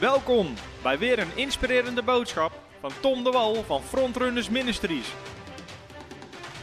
[0.00, 5.14] Welkom bij weer een inspirerende boodschap van Tom de Wal van Frontrunners Ministries.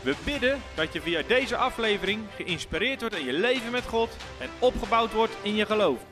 [0.03, 4.49] We bidden dat je via deze aflevering geïnspireerd wordt in je leven met God en
[4.59, 6.05] opgebouwd wordt in je geloof.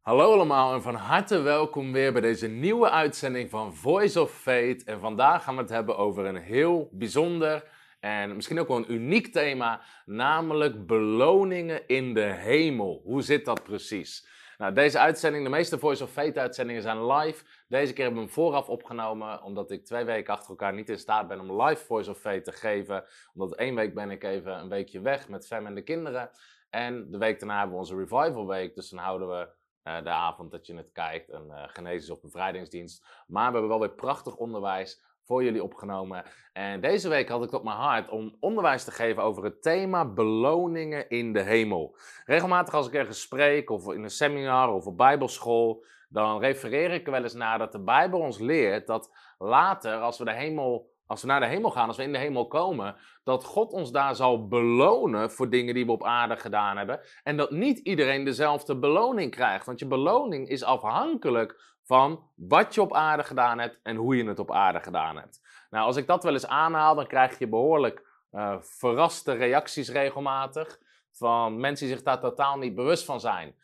[0.00, 4.84] Hallo allemaal en van harte welkom weer bij deze nieuwe uitzending van Voice of Faith.
[4.84, 7.64] En vandaag gaan we het hebben over een heel bijzonder
[8.00, 13.00] en misschien ook wel een uniek thema, namelijk beloningen in de hemel.
[13.04, 14.28] Hoe zit dat precies?
[14.60, 17.44] Nou, deze uitzending, de meeste Voice of Faith uitzendingen zijn live.
[17.68, 20.98] Deze keer hebben we hem vooraf opgenomen, omdat ik twee weken achter elkaar niet in
[20.98, 23.04] staat ben om live Voice of Faith te geven.
[23.34, 26.30] Omdat één week ben ik even een weekje weg met Fem en de kinderen.
[26.70, 29.48] En de week daarna hebben we onze Revival Week, dus dan houden we
[29.84, 31.52] uh, de avond dat je het kijkt, een
[31.82, 33.04] uh, of bevrijdingsdienst.
[33.26, 36.24] Maar we hebben wel weer prachtig onderwijs voor jullie opgenomen.
[36.52, 40.04] En deze week had ik op mijn hart om onderwijs te geven over het thema
[40.12, 41.96] beloningen in de hemel.
[42.24, 47.06] Regelmatig als ik ergens spreek, of in een seminar of op bijbelschool, dan refereer ik
[47.06, 50.90] er wel eens naar dat de Bijbel ons leert dat later, als we, de hemel,
[51.06, 53.92] als we naar de hemel gaan, als we in de hemel komen, dat God ons
[53.92, 57.00] daar zal belonen voor dingen die we op aarde gedaan hebben.
[57.22, 59.66] En dat niet iedereen dezelfde beloning krijgt.
[59.66, 64.24] Want je beloning is afhankelijk van wat je op aarde gedaan hebt en hoe je
[64.24, 65.40] het op aarde gedaan hebt.
[65.70, 70.78] Nou, als ik dat wel eens aanhaal, dan krijg je behoorlijk uh, verraste reacties regelmatig
[71.10, 73.54] van mensen die zich daar totaal niet bewust van zijn.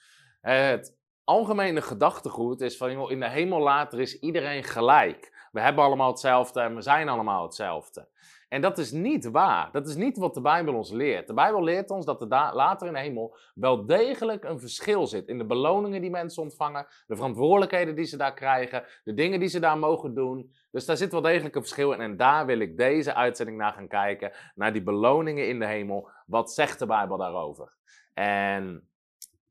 [0.40, 5.48] Het algemene gedachtegoed is van, in de hemel later is iedereen gelijk.
[5.52, 8.08] We hebben allemaal hetzelfde en we zijn allemaal hetzelfde.
[8.48, 9.68] En dat is niet waar.
[9.72, 11.26] Dat is niet wat de Bijbel ons leert.
[11.26, 15.28] De Bijbel leert ons dat er later in de hemel wel degelijk een verschil zit
[15.28, 19.48] in de beloningen die mensen ontvangen, de verantwoordelijkheden die ze daar krijgen, de dingen die
[19.48, 20.52] ze daar mogen doen.
[20.70, 22.00] Dus daar zit wel degelijk een verschil in.
[22.00, 26.10] En daar wil ik deze uitzending naar gaan kijken, naar die beloningen in de hemel.
[26.26, 27.72] Wat zegt de Bijbel daarover?
[28.14, 28.88] En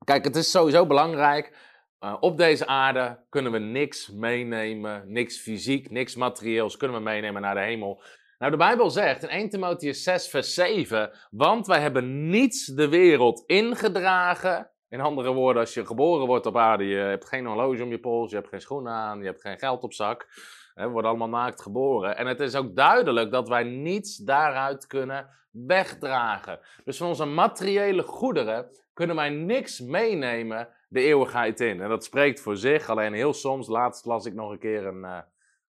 [0.04, 1.74] kijk, het is sowieso belangrijk.
[2.00, 7.42] Uh, op deze aarde kunnen we niks meenemen, niks fysiek, niks materieels kunnen we meenemen
[7.42, 8.04] naar de hemel.
[8.38, 12.90] Nou, de Bijbel zegt in 1 Timotheus 6, vers 7, want wij hebben niets de
[12.90, 14.70] wereld ingedragen.
[14.90, 18.00] In andere woorden, als je geboren wordt op aarde, je hebt geen horloge om je
[18.00, 20.28] pols, je hebt geen schoenen aan, je hebt geen geld op zak.
[20.74, 22.18] We worden allemaal naakt geboren.
[22.18, 26.60] En het is ook duidelijk dat wij niets daaruit kunnen wegdragen.
[26.84, 31.82] Dus van onze materiële goederen kunnen wij niks meenemen de eeuwigheid in.
[31.82, 32.90] En dat spreekt voor zich.
[32.90, 35.18] Alleen heel soms, laatst las ik nog een keer een, uh,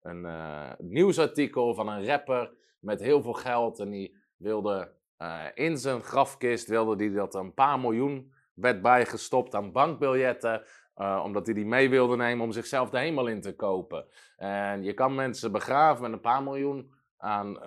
[0.06, 3.80] een uh, nieuwsartikel van een rapper met heel veel geld.
[3.80, 9.56] En die wilde uh, in zijn grafkist, wilde die dat een paar miljoen werd bijgestopt
[9.56, 10.64] aan bankbiljetten.
[10.98, 14.06] Uh, omdat hij die mee wilde nemen om zichzelf de hemel in te kopen.
[14.38, 17.64] En je kan mensen begraven met een paar miljoen aan,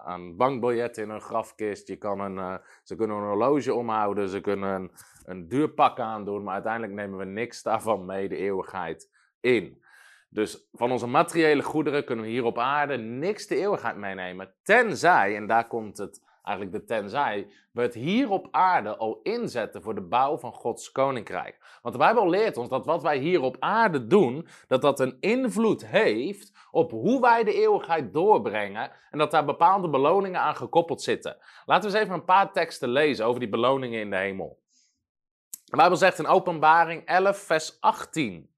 [0.00, 1.88] aan bankbiljetten in hun grafkist.
[1.88, 4.90] Je kan een, ze kunnen een horloge omhouden, ze kunnen een,
[5.24, 9.10] een duur pak aandoen, maar uiteindelijk nemen we niks daarvan mee de eeuwigheid
[9.40, 9.84] in.
[10.36, 14.54] Dus van onze materiële goederen kunnen we hier op aarde niks de eeuwigheid meenemen.
[14.62, 19.82] Tenzij, en daar komt het eigenlijk de tenzij, we het hier op aarde al inzetten
[19.82, 21.78] voor de bouw van Gods koninkrijk.
[21.82, 25.16] Want de Bijbel leert ons dat wat wij hier op aarde doen, dat dat een
[25.20, 31.02] invloed heeft op hoe wij de eeuwigheid doorbrengen en dat daar bepaalde beloningen aan gekoppeld
[31.02, 31.36] zitten.
[31.64, 34.62] Laten we eens even een paar teksten lezen over die beloningen in de hemel.
[35.64, 38.54] De Bijbel zegt in Openbaring 11, vers 18.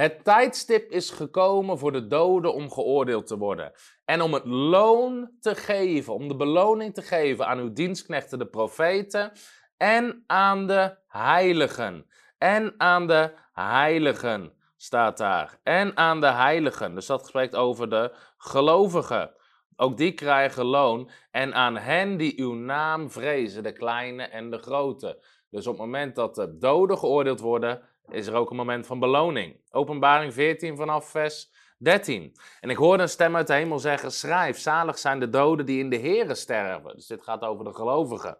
[0.00, 3.72] Het tijdstip is gekomen voor de doden om geoordeeld te worden.
[4.04, 8.46] En om het loon te geven, om de beloning te geven aan uw dienstknechten, de
[8.46, 9.32] profeten,
[9.76, 12.06] en aan de heiligen.
[12.38, 15.58] En aan de heiligen staat daar.
[15.62, 16.94] En aan de heiligen.
[16.94, 19.34] Dus dat spreekt over de gelovigen.
[19.76, 21.10] Ook die krijgen loon.
[21.30, 25.24] En aan hen die uw naam vrezen, de kleine en de grote.
[25.50, 27.82] Dus op het moment dat de doden geoordeeld worden,
[28.12, 29.60] is er ook een moment van beloning.
[29.70, 32.36] Openbaring 14 vanaf vers 13.
[32.60, 35.78] En ik hoorde een stem uit de hemel zeggen: Schrijf, zalig zijn de doden die
[35.78, 36.94] in de Here sterven.
[36.94, 38.38] Dus dit gaat over de gelovigen.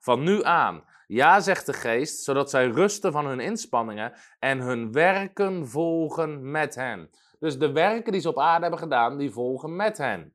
[0.00, 4.92] Van nu aan, ja, zegt de geest, zodat zij rusten van hun inspanningen en hun
[4.92, 7.10] werken volgen met hen.
[7.38, 10.34] Dus de werken die ze op aarde hebben gedaan, die volgen met hen.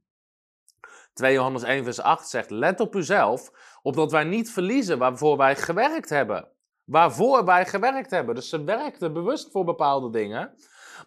[1.13, 3.51] 2 Johannes 1 vers 8 zegt, let op uzelf,
[3.81, 6.47] opdat wij niet verliezen waarvoor wij gewerkt hebben.
[6.87, 8.35] Waarvoor wij gewerkt hebben.
[8.35, 10.53] Dus ze werkten bewust voor bepaalde dingen,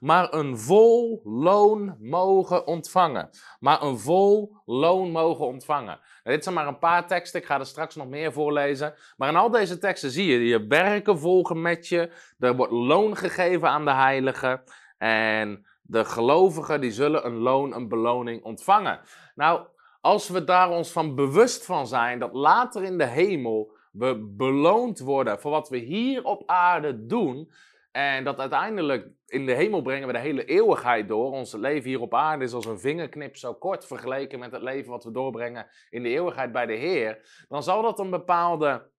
[0.00, 3.30] maar een vol loon mogen ontvangen.
[3.60, 5.98] Maar een vol loon mogen ontvangen.
[6.22, 8.94] Nou, dit zijn maar een paar teksten, ik ga er straks nog meer voorlezen.
[9.16, 13.16] Maar in al deze teksten zie je, je werken volgen met je, er wordt loon
[13.16, 14.62] gegeven aan de heiligen
[14.98, 19.00] en de gelovigen die zullen een loon, een beloning ontvangen.
[19.34, 19.66] Nou,
[20.00, 24.98] als we daar ons van bewust van zijn dat later in de hemel we beloond
[24.98, 27.50] worden voor wat we hier op aarde doen,
[27.92, 31.32] En dat uiteindelijk in de hemel brengen we de hele eeuwigheid door.
[31.32, 34.90] Ons leven hier op aarde is als een vingerknip zo kort vergeleken met het leven
[34.90, 37.44] wat we doorbrengen in de eeuwigheid bij de Heer.
[37.48, 38.90] Dan zal dat een bepaalde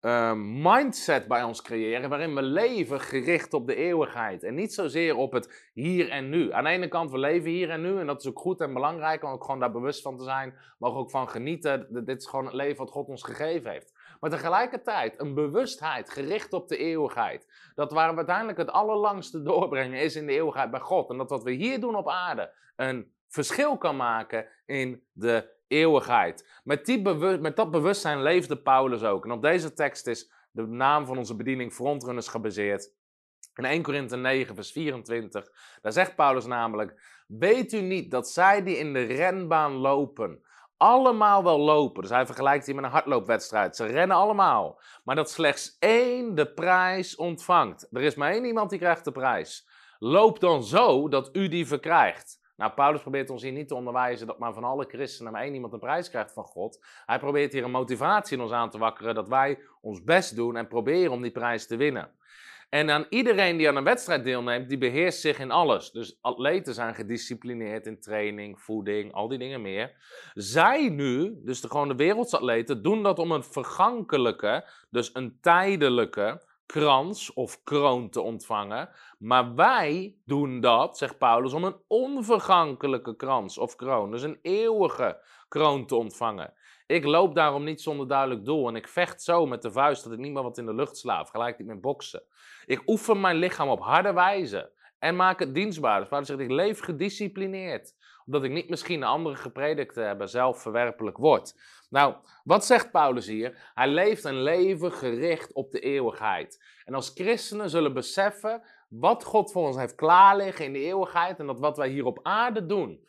[0.00, 4.42] uh, mindset bij ons creëren waarin we leven gericht op de eeuwigheid.
[4.42, 6.52] En niet zozeer op het hier en nu.
[6.52, 8.74] Aan de ene kant, we leven hier en nu en dat is ook goed en
[8.74, 10.54] belangrijk om ook gewoon daar bewust van te zijn.
[10.78, 12.04] Mogen ook van genieten.
[12.04, 13.92] Dit is gewoon het leven wat God ons gegeven heeft.
[14.20, 17.70] Maar tegelijkertijd een bewustheid gericht op de eeuwigheid.
[17.74, 21.10] Dat waar we uiteindelijk het allerlangste doorbrengen is in de eeuwigheid bij God.
[21.10, 26.60] En dat wat we hier doen op aarde een verschil kan maken in de eeuwigheid.
[26.64, 27.02] Met, die
[27.38, 29.24] met dat bewustzijn leefde Paulus ook.
[29.24, 32.96] En op deze tekst is de naam van onze bediening Frontrunners gebaseerd.
[33.54, 35.50] In 1 Korinthe 9, vers 24,
[35.82, 40.42] daar zegt Paulus namelijk: Weet u niet dat zij die in de renbaan lopen,
[40.78, 42.02] allemaal wel lopen.
[42.02, 43.76] Dus hij vergelijkt hier met een hardloopwedstrijd.
[43.76, 44.80] Ze rennen allemaal.
[45.04, 47.88] Maar dat slechts één de prijs ontvangt.
[47.92, 49.68] Er is maar één iemand die krijgt de prijs.
[49.98, 52.46] Loop dan zo dat u die verkrijgt.
[52.56, 55.54] Nou, Paulus probeert ons hier niet te onderwijzen dat maar van alle christenen maar één
[55.54, 56.86] iemand een prijs krijgt van God.
[57.06, 60.56] Hij probeert hier een motivatie in ons aan te wakkeren dat wij ons best doen
[60.56, 62.10] en proberen om die prijs te winnen.
[62.68, 65.90] En aan iedereen die aan een wedstrijd deelneemt, die beheerst zich in alles.
[65.90, 69.92] Dus atleten zijn gedisciplineerd in training, voeding, al die dingen meer.
[70.34, 76.46] Zij nu, dus de, gewoon de wereldsatleten, doen dat om een vergankelijke, dus een tijdelijke
[76.66, 78.88] krans of kroon te ontvangen.
[79.18, 85.20] Maar wij doen dat, zegt Paulus, om een onvergankelijke krans of kroon, dus een eeuwige
[85.48, 86.52] kroon te ontvangen.
[86.88, 90.12] Ik loop daarom niet zonder duidelijk doel en ik vecht zo met de vuist dat
[90.12, 92.22] ik niet meer wat in de lucht sla, gelijk niet met boksen.
[92.66, 95.98] Ik oefen mijn lichaam op harde wijze en maak het dienstbaar.
[95.98, 97.94] Dus Paulus zegt, ik leef gedisciplineerd,
[98.26, 101.54] omdat ik niet misschien de andere gepredikte hebben zelf verwerpelijk word.
[101.90, 102.14] Nou,
[102.44, 103.70] wat zegt Paulus hier?
[103.74, 106.64] Hij leeft een leven gericht op de eeuwigheid.
[106.84, 111.46] En als christenen zullen beseffen wat God voor ons heeft klaarliggen in de eeuwigheid en
[111.46, 113.06] dat wat wij hier op aarde doen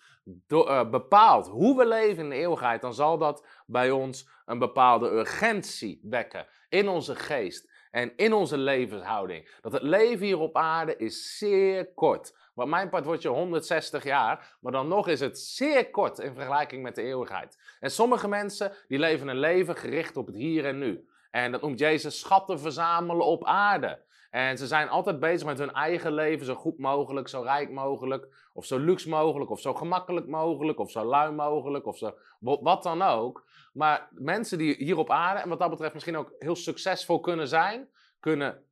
[0.48, 5.10] uh, bepaalt hoe we leven in de eeuwigheid, dan zal dat bij ons een bepaalde
[5.10, 9.58] urgentie wekken in onze geest en in onze levenshouding.
[9.62, 12.36] Dat het leven hier op aarde is zeer kort.
[12.54, 16.34] Wat mijn part wordt je 160 jaar, maar dan nog is het zeer kort in
[16.34, 17.58] vergelijking met de eeuwigheid.
[17.80, 21.08] En sommige mensen die leven een leven gericht op het hier en nu.
[21.32, 24.08] En dat noemt Jezus schatten verzamelen op aarde.
[24.30, 28.50] En ze zijn altijd bezig met hun eigen leven, zo goed mogelijk, zo rijk mogelijk,
[28.54, 32.84] of zo luxe mogelijk, of zo gemakkelijk mogelijk, of zo lui mogelijk, of zo wat
[32.84, 33.48] dan ook.
[33.74, 37.48] Maar mensen die hier op aarde, en wat dat betreft misschien ook heel succesvol kunnen
[37.48, 37.90] zijn,
[38.20, 38.64] kunnen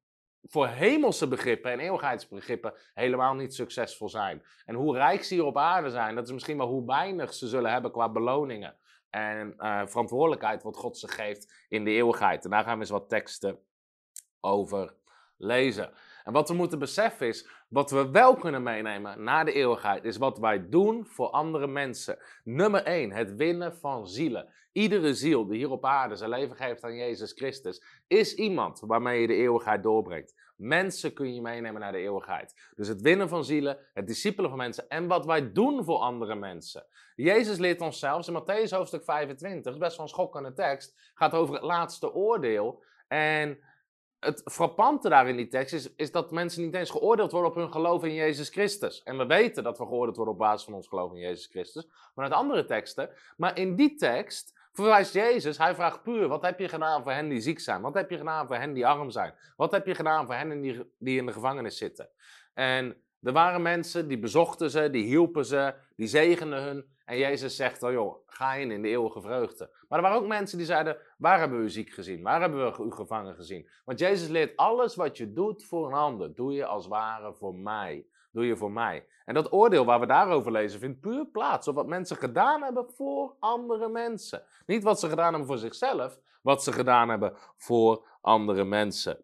[0.44, 4.44] voor hemelse begrippen en eeuwigheidsbegrippen helemaal niet succesvol zijn.
[4.65, 7.48] En hoe rijk ze hier op aarde zijn, dat is misschien wel hoe weinig ze
[7.48, 8.75] zullen hebben qua beloningen
[9.10, 12.44] en uh, verantwoordelijkheid wat God ze geeft in de eeuwigheid.
[12.44, 13.60] En daar gaan we eens wat teksten
[14.39, 14.94] over
[15.38, 15.92] lezen.
[16.24, 20.18] En wat we moeten beseffen is, wat we wel kunnen meenemen naar de eeuwigheid, is
[20.18, 22.18] wat wij doen voor andere mensen.
[22.44, 24.54] Nummer 1, het winnen van zielen.
[24.72, 29.22] Iedere ziel die hier op aarde zijn leven geeft aan Jezus Christus, is iemand waarmee
[29.22, 30.36] je de eeuwigheid doorbrengt.
[30.56, 32.72] Mensen kun je meenemen naar de eeuwigheid.
[32.75, 36.36] Dus het winnen van zielen, het discipelen van mensen en wat wij doen voor andere
[36.36, 36.86] mensen.
[37.16, 41.54] Jezus leert ons zelfs in Matthäus hoofdstuk 25, best wel een schokkende tekst, gaat over
[41.54, 42.84] het laatste oordeel.
[43.07, 43.60] En
[44.19, 47.55] het frappante daar in die tekst is, is dat mensen niet eens geoordeeld worden op
[47.55, 49.03] hun geloof in Jezus Christus.
[49.03, 51.88] En we weten dat we geoordeeld worden op basis van ons geloof in Jezus Christus,
[52.13, 53.09] vanuit andere teksten.
[53.38, 57.29] Maar in die tekst verwijst Jezus, hij vraagt puur, wat heb je gedaan voor hen
[57.29, 57.81] die ziek zijn?
[57.81, 59.33] Wat heb je gedaan voor hen die arm zijn?
[59.55, 62.09] Wat heb je gedaan voor hen die, die in de gevangenis zitten?
[62.53, 66.95] En er waren mensen die bezochten ze, die hielpen ze, die zegenden hun.
[67.07, 69.69] En Jezus zegt dan, joh, ga in in de eeuwige vreugde.
[69.87, 72.23] Maar er waren ook mensen die zeiden, waar hebben we u ziek gezien?
[72.23, 73.69] Waar hebben we u gevangen gezien?
[73.85, 77.55] Want Jezus leert, alles wat je doet voor een ander, doe je als ware voor
[77.55, 78.05] mij.
[78.31, 79.07] Doe je voor mij.
[79.25, 82.91] En dat oordeel waar we daarover lezen, vindt puur plaats op wat mensen gedaan hebben
[82.93, 84.43] voor andere mensen.
[84.65, 89.23] Niet wat ze gedaan hebben voor zichzelf, wat ze gedaan hebben voor andere mensen.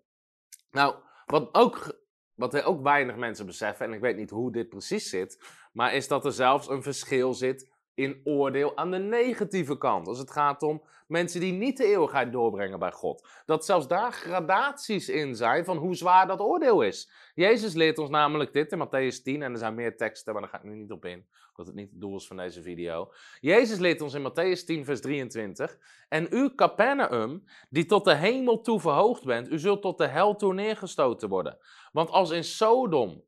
[0.71, 2.01] Nou, wat ook
[2.35, 5.39] wat ook weinig mensen beseffen, en ik weet niet hoe dit precies zit,
[5.73, 10.07] maar is dat er zelfs een verschil zit in oordeel aan de negatieve kant.
[10.07, 13.27] Als het gaat om mensen die niet de eeuwigheid doorbrengen bij God.
[13.45, 17.11] Dat zelfs daar gradaties in zijn van hoe zwaar dat oordeel is.
[17.35, 20.51] Jezus leert ons namelijk dit in Matthäus 10, en er zijn meer teksten, maar daar
[20.51, 23.11] ga ik nu niet op in, omdat het niet het doel is van deze video.
[23.39, 25.77] Jezus leert ons in Matthäus 10, vers 23,
[26.09, 30.35] en u, Capernaum, die tot de hemel toe verhoogd bent, u zult tot de hel
[30.35, 31.57] toe neergestoten worden.
[31.91, 33.23] Want als in Sodom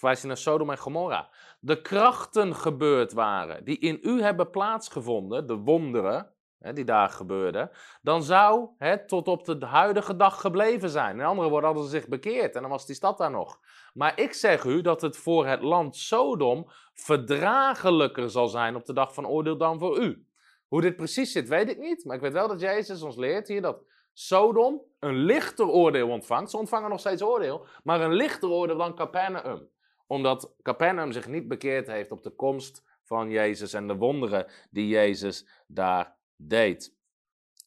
[0.00, 1.28] hij naar Sodom en Gomorra.
[1.60, 7.70] De krachten gebeurd waren die in u hebben plaatsgevonden, de wonderen, hè, die daar gebeurde,
[8.02, 11.18] dan zou het tot op de huidige dag gebleven zijn.
[11.18, 13.60] In andere woorden hadden ze zich bekeerd en dan was die stad daar nog.
[13.94, 18.92] Maar ik zeg u dat het voor het land Sodom verdragelijker zal zijn op de
[18.92, 20.26] dag van oordeel dan voor u.
[20.68, 22.04] Hoe dit precies zit, weet ik niet.
[22.04, 26.50] Maar ik weet wel dat Jezus ons leert hier dat Sodom een lichter oordeel ontvangt.
[26.50, 29.68] Ze ontvangen nog steeds oordeel, maar een lichter oordeel dan Capernaum.
[30.08, 34.88] Omdat Capernaum zich niet bekeerd heeft op de komst van Jezus en de wonderen die
[34.88, 36.96] Jezus daar deed.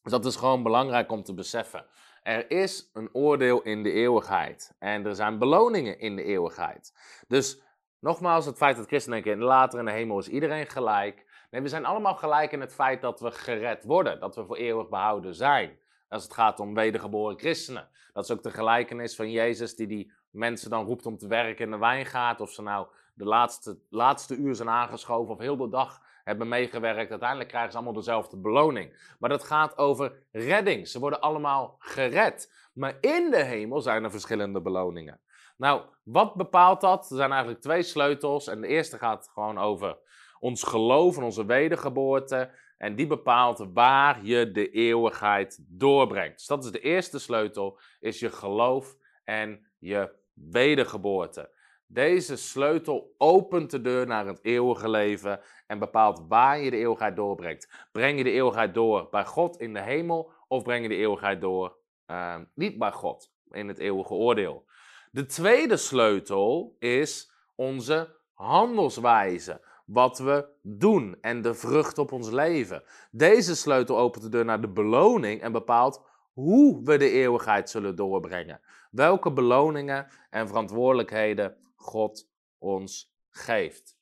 [0.01, 1.85] Dus dat is gewoon belangrijk om te beseffen.
[2.23, 4.75] Er is een oordeel in de eeuwigheid.
[4.79, 6.93] En er zijn beloningen in de eeuwigheid.
[7.27, 7.61] Dus
[7.99, 11.25] nogmaals, het feit dat christenen denken, later in de hemel is iedereen gelijk.
[11.51, 14.19] Nee, we zijn allemaal gelijk in het feit dat we gered worden.
[14.19, 15.79] Dat we voor eeuwig behouden zijn.
[16.09, 17.89] Als het gaat om wedergeboren christenen.
[18.13, 21.65] Dat is ook de gelijkenis van Jezus die die mensen dan roept om te werken
[21.65, 22.41] in de wijngaard.
[22.41, 27.11] Of ze nou de laatste, laatste uur zijn aangeschoven of heel de dag hebben meegewerkt.
[27.11, 29.15] Uiteindelijk krijgen ze allemaal dezelfde beloning.
[29.19, 30.87] Maar dat gaat over redding.
[30.87, 32.69] Ze worden allemaal gered.
[32.73, 35.19] Maar in de hemel zijn er verschillende beloningen.
[35.57, 37.09] Nou, wat bepaalt dat?
[37.09, 38.47] Er zijn eigenlijk twee sleutels.
[38.47, 39.97] En de eerste gaat gewoon over
[40.39, 42.51] ons geloof en onze wedergeboorte.
[42.77, 46.37] En die bepaalt waar je de eeuwigheid doorbrengt.
[46.37, 51.49] Dus dat is de eerste sleutel, is je geloof en je wedergeboorte.
[51.87, 57.15] Deze sleutel opent de deur naar het eeuwige leven en bepaalt waar je de eeuwigheid
[57.15, 57.87] doorbrengt.
[57.91, 61.41] Breng je de eeuwigheid door bij God in de hemel of breng je de eeuwigheid
[61.41, 64.65] door uh, niet bij God in het eeuwige oordeel?
[65.11, 69.61] De tweede sleutel is onze handelswijze.
[69.85, 72.83] Wat we doen en de vrucht op ons leven.
[73.11, 76.01] Deze sleutel opent de deur naar de beloning en bepaalt
[76.33, 78.61] hoe we de eeuwigheid zullen doorbrengen.
[78.91, 83.97] Welke beloningen en verantwoordelijkheden God ons geeft.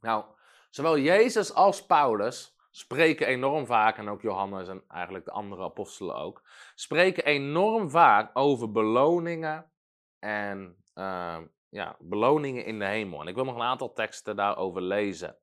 [0.00, 0.24] Nou,
[0.70, 6.16] zowel Jezus als Paulus spreken enorm vaak, en ook Johannes en eigenlijk de andere apostelen
[6.16, 6.42] ook,
[6.74, 9.70] spreken enorm vaak over beloningen
[10.18, 13.20] en uh, ja, beloningen in de hemel.
[13.20, 15.36] En ik wil nog een aantal teksten daarover lezen.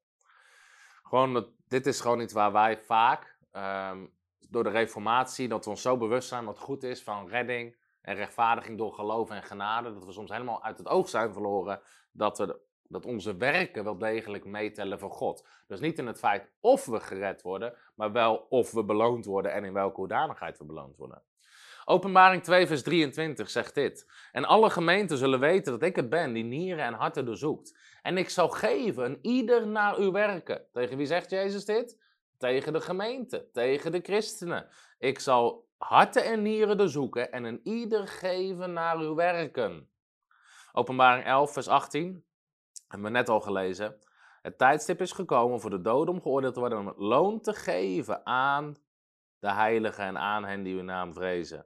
[1.03, 4.13] Gewoon, dit is gewoon iets waar wij vaak, um,
[4.49, 8.15] door de reformatie, dat we ons zo bewust zijn wat goed is van redding en
[8.15, 11.81] rechtvaardiging door geloof en genade, dat we soms helemaal uit het oog zijn verloren
[12.11, 15.47] dat, we, dat onze werken wel degelijk meetellen voor God.
[15.67, 19.53] Dus niet in het feit of we gered worden, maar wel of we beloond worden
[19.53, 21.23] en in welke hoedanigheid we beloond worden.
[21.85, 24.11] Openbaring 2, vers 23 zegt dit.
[24.31, 27.77] En alle gemeenten zullen weten dat ik het ben die nieren en harten doorzoekt.
[28.01, 30.65] En ik zal geven ieder naar uw werken.
[30.71, 31.97] Tegen wie zegt Jezus dit?
[32.39, 34.69] Tegen de gemeente, tegen de christenen.
[34.97, 39.89] Ik zal harten en nieren doorzoeken en een ieder geven naar uw werken.
[40.71, 42.25] Openbaring 11, vers 18,
[42.87, 43.99] hebben we net al gelezen.
[44.41, 47.53] Het tijdstip is gekomen voor de doden om geoordeeld te worden om het loon te
[47.53, 48.77] geven aan
[49.39, 51.65] de heiligen en aan hen die uw naam vrezen.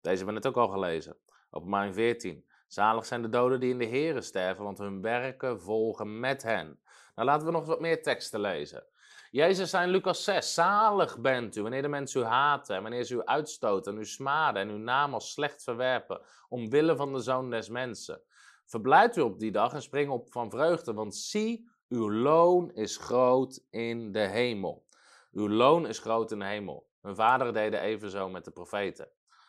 [0.00, 1.16] Deze hebben we net ook al gelezen.
[1.50, 2.44] Openbaring 14.
[2.66, 6.80] Zalig zijn de doden die in de Here sterven, want hun werken volgen met hen.
[7.14, 8.86] Nou, laten we nog wat meer teksten lezen.
[9.34, 13.04] Jezus zei in Lucas 6, zalig bent u wanneer de mensen u haten, en wanneer
[13.04, 17.20] ze u uitstoten en u smaden en uw naam als slecht verwerpen, omwille van de
[17.20, 18.20] Zoon des Mensen.
[18.64, 22.96] Verblijd u op die dag en spring op van vreugde, want zie, uw loon is
[22.96, 24.86] groot in de hemel.
[25.32, 26.86] Uw loon is groot in de hemel.
[27.00, 29.08] Hun vader deden evenzo met de profeten.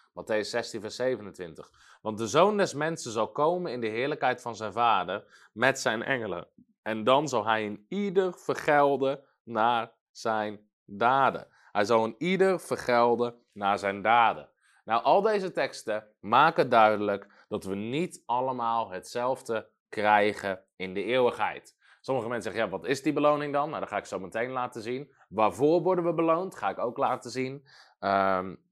[0.10, 1.72] Matthäus 16, vers 27.
[2.02, 6.04] Want de zoon des mensen zal komen in de heerlijkheid van zijn vader met zijn
[6.04, 6.48] engelen.
[6.82, 11.48] En dan zal hij in ieder vergelden naar zijn daden.
[11.72, 14.50] Hij zal een ieder vergelden naar zijn daden.
[14.86, 21.76] Nou, al deze teksten maken duidelijk dat we niet allemaal hetzelfde krijgen in de eeuwigheid.
[22.02, 23.68] Sommige mensen zeggen, ja, wat is die beloning dan?
[23.70, 25.14] Nou, dat ga ik zo meteen laten zien.
[25.30, 26.56] Waarvoor worden we beloond?
[26.56, 27.68] Ga ik ook laten zien.
[28.00, 28.64] Um,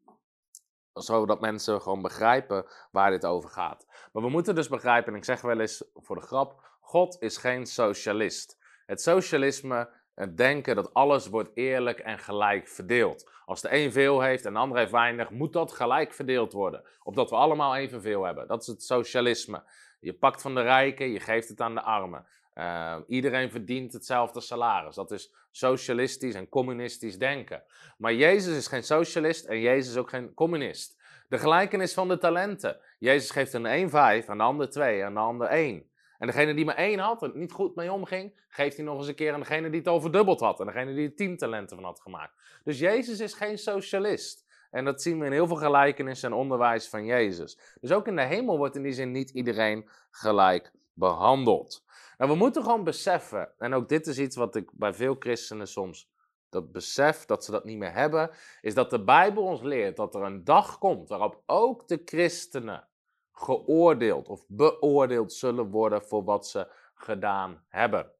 [0.94, 3.86] zodat mensen gewoon begrijpen waar dit over gaat.
[4.12, 7.38] Maar we moeten dus begrijpen, en ik zeg wel eens voor de grap, God is
[7.38, 8.58] geen socialist.
[8.86, 13.30] Het socialisme het denken dat alles wordt eerlijk en gelijk verdeeld.
[13.46, 16.84] Als de een veel heeft en de ander heeft weinig, moet dat gelijk verdeeld worden.
[17.04, 18.48] Opdat we allemaal evenveel hebben.
[18.48, 19.64] Dat is het socialisme.
[20.00, 22.26] Je pakt van de rijken, je geeft het aan de armen.
[22.56, 24.96] Uh, iedereen verdient hetzelfde salaris.
[24.96, 27.64] Dat is socialistisch en communistisch denken.
[27.98, 30.98] Maar Jezus is geen socialist en Jezus is ook geen communist.
[31.30, 32.78] De gelijkenis van de talenten.
[33.00, 35.92] Jezus geeft een 1 5, aan de ander 2, aan de ander 1.
[36.24, 39.08] En degene die maar één had en niet goed mee omging, geeft hij nog eens
[39.08, 40.60] een keer aan degene die het al verdubbeld had.
[40.60, 42.34] En degene die er tien talenten van had gemaakt.
[42.64, 44.46] Dus Jezus is geen socialist.
[44.72, 47.60] En dat zien we in heel veel gelijkenissen en onderwijs van Jezus.
[47.80, 51.86] Dus ook in de hemel wordt in die zin niet iedereen gelijk behandeld.
[52.18, 55.68] Nou, we moeten gewoon beseffen, en ook dit is iets wat ik bij veel christenen
[55.68, 56.12] soms
[56.50, 60.16] dat besef dat ze dat niet meer hebben, is dat de Bijbel ons leert dat
[60.16, 62.88] er een dag komt waarop ook de christenen
[63.34, 68.12] geoordeeld of beoordeeld zullen worden voor wat ze gedaan hebben.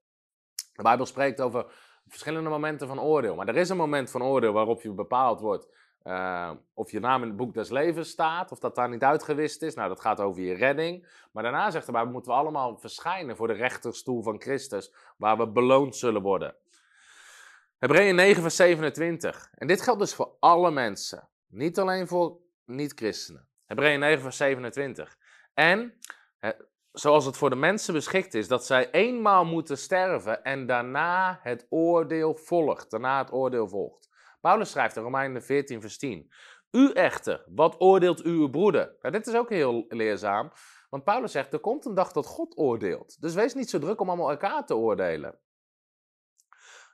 [0.74, 1.66] De Bijbel spreekt over
[2.08, 5.68] verschillende momenten van oordeel, maar er is een moment van oordeel waarop je bepaald wordt
[6.04, 9.62] uh, of je naam in het boek des levens staat, of dat daar niet uitgewist
[9.62, 9.76] is.
[9.76, 11.08] Nou, dat gaat over je redding.
[11.32, 15.38] Maar daarna zegt de Bijbel, moeten we allemaal verschijnen voor de rechterstoel van Christus, waar
[15.38, 16.56] we beloond zullen worden.
[17.78, 19.50] Hebreeën 9, vers 27.
[19.56, 23.48] En dit geldt dus voor alle mensen, niet alleen voor niet-christenen.
[23.66, 25.18] Hebreeën 9, vers 27.
[25.54, 26.00] En
[26.92, 31.66] zoals het voor de mensen beschikt is, dat zij eenmaal moeten sterven en daarna het
[31.70, 32.92] oordeel volgt.
[32.92, 34.10] Daarna het oordeel volgt.
[34.42, 36.32] Paulus schrijft in Romeinen 14, vers 10.
[36.72, 38.96] U echter, wat oordeelt uw broeder?
[39.02, 40.52] Nou, dit is ook heel leerzaam,
[40.90, 43.22] want Paulus zegt, er komt een dag dat God oordeelt.
[43.22, 45.40] Dus wees niet zo druk om allemaal elkaar te oordelen.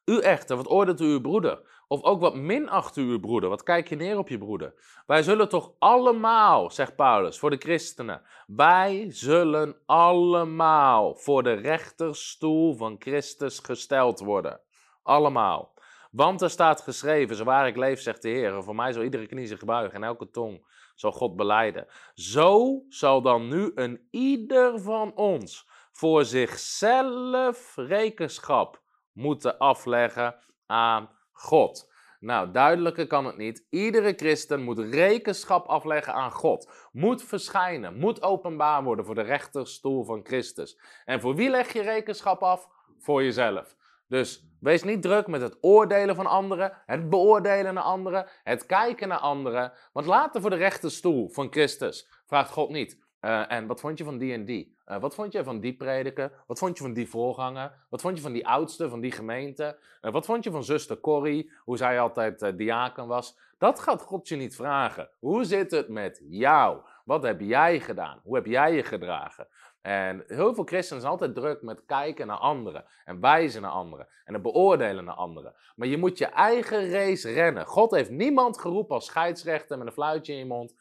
[0.09, 1.61] U echter, wat oordeelt u uw broeder?
[1.87, 3.49] Of ook wat minacht u uw broeder?
[3.49, 4.73] Wat kijk je neer op je broeder?
[5.05, 12.75] Wij zullen toch allemaal, zegt Paulus, voor de christenen, wij zullen allemaal voor de rechterstoel
[12.75, 14.59] van Christus gesteld worden.
[15.03, 15.73] Allemaal.
[16.11, 19.27] Want er staat geschreven, zo waar ik leef, zegt de Heer, voor mij zal iedere
[19.27, 21.87] knie zich buigen en elke tong zal God beleiden.
[22.13, 28.81] Zo zal dan nu een ieder van ons voor zichzelf rekenschap
[29.19, 30.35] moeten afleggen
[30.65, 31.91] aan God.
[32.19, 33.65] Nou, duidelijker kan het niet.
[33.69, 36.71] Iedere christen moet rekenschap afleggen aan God.
[36.91, 40.79] Moet verschijnen, moet openbaar worden voor de rechterstoel van Christus.
[41.05, 42.67] En voor wie leg je rekenschap af?
[42.97, 43.75] Voor jezelf.
[44.07, 49.07] Dus wees niet druk met het oordelen van anderen, het beoordelen naar anderen, het kijken
[49.07, 49.73] naar anderen.
[49.93, 53.07] Want later voor de rechterstoel van Christus vraagt God niet.
[53.21, 54.77] Uh, en wat vond je van die en die?
[54.91, 56.31] Uh, wat vond je van die prediker?
[56.47, 57.85] Wat vond je van die voorganger?
[57.89, 59.77] Wat vond je van die oudste van die gemeente?
[60.01, 63.37] Uh, wat vond je van zuster Corrie, hoe zij altijd diaken was?
[63.57, 65.09] Dat gaat God je niet vragen.
[65.19, 66.81] Hoe zit het met jou?
[67.05, 68.19] Wat heb jij gedaan?
[68.23, 69.47] Hoe heb jij je gedragen?
[69.81, 74.07] En heel veel christenen zijn altijd druk met kijken naar anderen en wijzen naar anderen
[74.25, 75.55] en het beoordelen naar anderen.
[75.75, 77.65] Maar je moet je eigen race rennen.
[77.65, 80.73] God heeft niemand geroepen als scheidsrechter met een fluitje in je mond.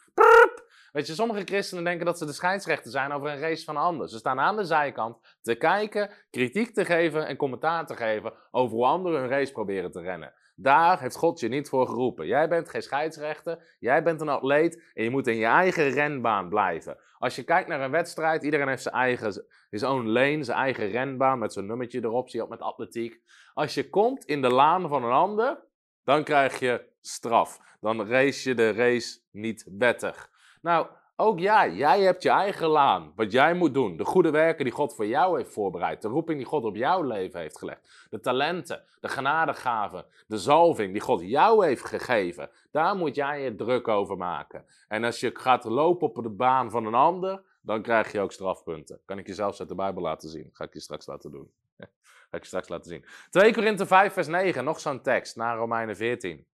[0.93, 3.83] Weet je, sommige christenen denken dat ze de scheidsrechter zijn over een race van een
[3.83, 4.09] ander.
[4.09, 8.77] Ze staan aan de zijkant te kijken, kritiek te geven en commentaar te geven over
[8.77, 10.35] hoe anderen hun race proberen te rennen.
[10.61, 12.27] Daar heeft God je niet voor geroepen.
[12.27, 16.49] Jij bent geen scheidsrechter, jij bent een atleet en je moet in je eigen renbaan
[16.49, 16.99] blijven.
[17.19, 20.91] Als je kijkt naar een wedstrijd, iedereen heeft zijn eigen, his own lane, zijn eigen
[20.91, 23.21] renbaan met zo'n nummertje erop, zie je met atletiek.
[23.55, 25.67] Als je komt in de laan van een ander,
[26.05, 27.59] dan krijg je straf.
[27.81, 30.31] Dan race je de race niet wettig.
[30.61, 30.87] Nou,
[31.21, 33.13] ook jij, jij hebt je eigen laan.
[33.17, 33.97] Wat jij moet doen.
[33.97, 36.03] De goede werken die God voor jou heeft voorbereid.
[36.03, 38.07] De roeping die God op jouw leven heeft gelegd.
[38.11, 42.51] De talenten, de genadegaven, de zalving die God jou heeft gegeven.
[42.71, 44.65] Daar moet jij je druk over maken.
[44.89, 48.33] En als je gaat lopen op de baan van een ander, dan krijg je ook
[48.33, 49.01] strafpunten.
[49.05, 50.51] Kan ik je zelfs uit de Bijbel laten zien.
[50.53, 51.51] Ga ik je straks laten doen.
[52.31, 53.05] Ga ik je straks laten zien.
[53.31, 56.47] 2 Korinthe 5 vers 9, nog zo'n tekst, na Romeinen 14.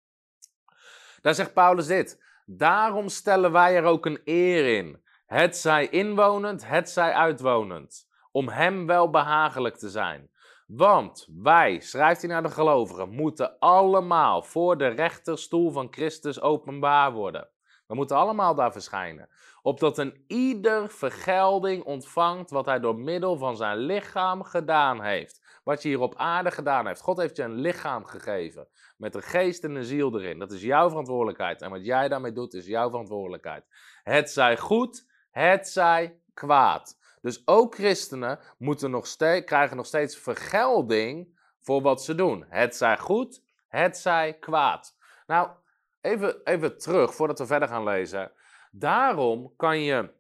[1.21, 2.23] Daar zegt Paulus dit.
[2.45, 5.03] Daarom stellen wij er ook een eer in.
[5.27, 8.09] Het zij inwonend, het zij uitwonend.
[8.31, 10.31] Om hem wel behagelijk te zijn.
[10.67, 17.13] Want wij, schrijft hij naar de gelovigen, moeten allemaal voor de rechterstoel van Christus openbaar
[17.13, 17.49] worden.
[17.87, 19.29] We moeten allemaal daar verschijnen.
[19.63, 25.44] Opdat een ieder vergelding ontvangt wat hij door middel van zijn lichaam gedaan heeft.
[25.65, 27.01] Wat je hier op aarde gedaan heeft.
[27.01, 28.69] God heeft je een lichaam gegeven.
[28.97, 30.39] Met een geest en een ziel erin.
[30.39, 31.63] Dat is jouw verantwoordelijkheid.
[31.63, 33.65] En wat jij daarmee doet, is jouw verantwoordelijkheid.
[34.03, 36.99] Het zij goed, het zij kwaad.
[37.21, 42.45] Dus ook christenen moeten nog krijgen nog steeds vergelding voor wat ze doen.
[42.49, 44.97] Het zij goed, het zij kwaad.
[45.27, 45.51] Nou,
[46.01, 48.33] even, even terug voordat we verder gaan lezen.
[48.71, 50.13] Daarom kan je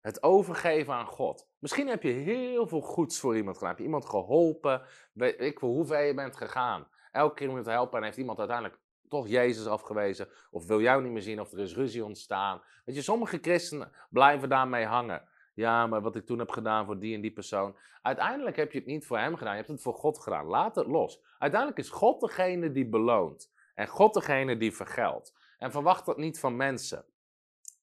[0.00, 1.47] het overgeven aan God.
[1.58, 3.70] Misschien heb je heel veel goeds voor iemand gedaan.
[3.70, 4.82] Heb je iemand geholpen?
[5.12, 6.88] Weet ik voor hoeveel je bent gegaan.
[7.12, 10.28] Elke keer om te helpen en heeft iemand uiteindelijk toch Jezus afgewezen.
[10.50, 12.62] Of wil jou niet meer zien of er is ruzie ontstaan.
[12.84, 15.22] Weet je, sommige christenen blijven daarmee hangen.
[15.54, 17.76] Ja, maar wat ik toen heb gedaan voor die en die persoon.
[18.02, 20.46] Uiteindelijk heb je het niet voor hem gedaan, je hebt het voor God gedaan.
[20.46, 21.22] Laat het los.
[21.38, 23.52] Uiteindelijk is God degene die beloont.
[23.74, 25.34] En God degene die vergeldt.
[25.58, 27.04] En verwacht dat niet van mensen.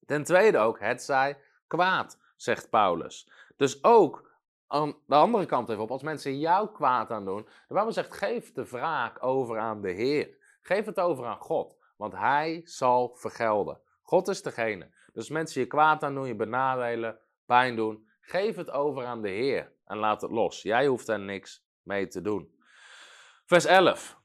[0.06, 3.30] Ten tweede ook, het zij kwaad, zegt Paulus.
[3.56, 4.34] Dus ook
[4.68, 8.14] aan de andere kant even op, als mensen jou kwaad aan doen, de Bijbel zegt,
[8.14, 10.38] geef de wraak over aan de Heer.
[10.62, 13.82] Geef het over aan God, want Hij zal vergelden.
[14.02, 14.94] God is degene.
[15.14, 19.30] Dus mensen je kwaad aan doen, je benadelen, pijn doen, geef het over aan de
[19.30, 20.62] Heer en laat het los.
[20.62, 22.60] Jij hoeft er niks mee te doen.
[23.46, 24.24] Vers 11.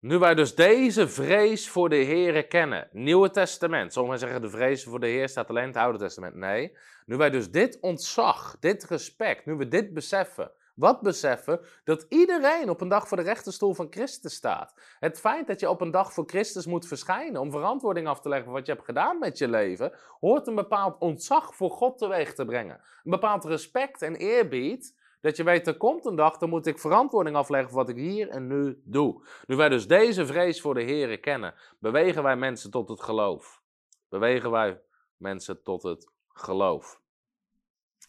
[0.00, 3.92] Nu wij dus deze vrees voor de Heere kennen, Nieuwe Testament.
[3.92, 6.34] Sommigen zeggen de vrees voor de Heer staat alleen in het Oude Testament.
[6.34, 11.60] Nee, nu wij dus dit ontzag, dit respect, nu we dit beseffen, wat beseffen?
[11.84, 14.74] Dat iedereen op een dag voor de rechterstoel van Christus staat.
[14.98, 18.28] Het feit dat je op een dag voor Christus moet verschijnen om verantwoording af te
[18.28, 21.98] leggen voor wat je hebt gedaan met je leven, hoort een bepaald ontzag voor God
[21.98, 22.80] teweeg te brengen.
[23.04, 24.98] Een bepaald respect en eerbied.
[25.20, 27.96] Dat je weet, er komt een dag, dan moet ik verantwoording afleggen voor wat ik
[27.96, 29.26] hier en nu doe.
[29.46, 33.62] Nu wij dus deze vrees voor de Heer kennen, bewegen wij mensen tot het geloof.
[34.08, 34.80] Bewegen wij
[35.16, 37.00] mensen tot het geloof.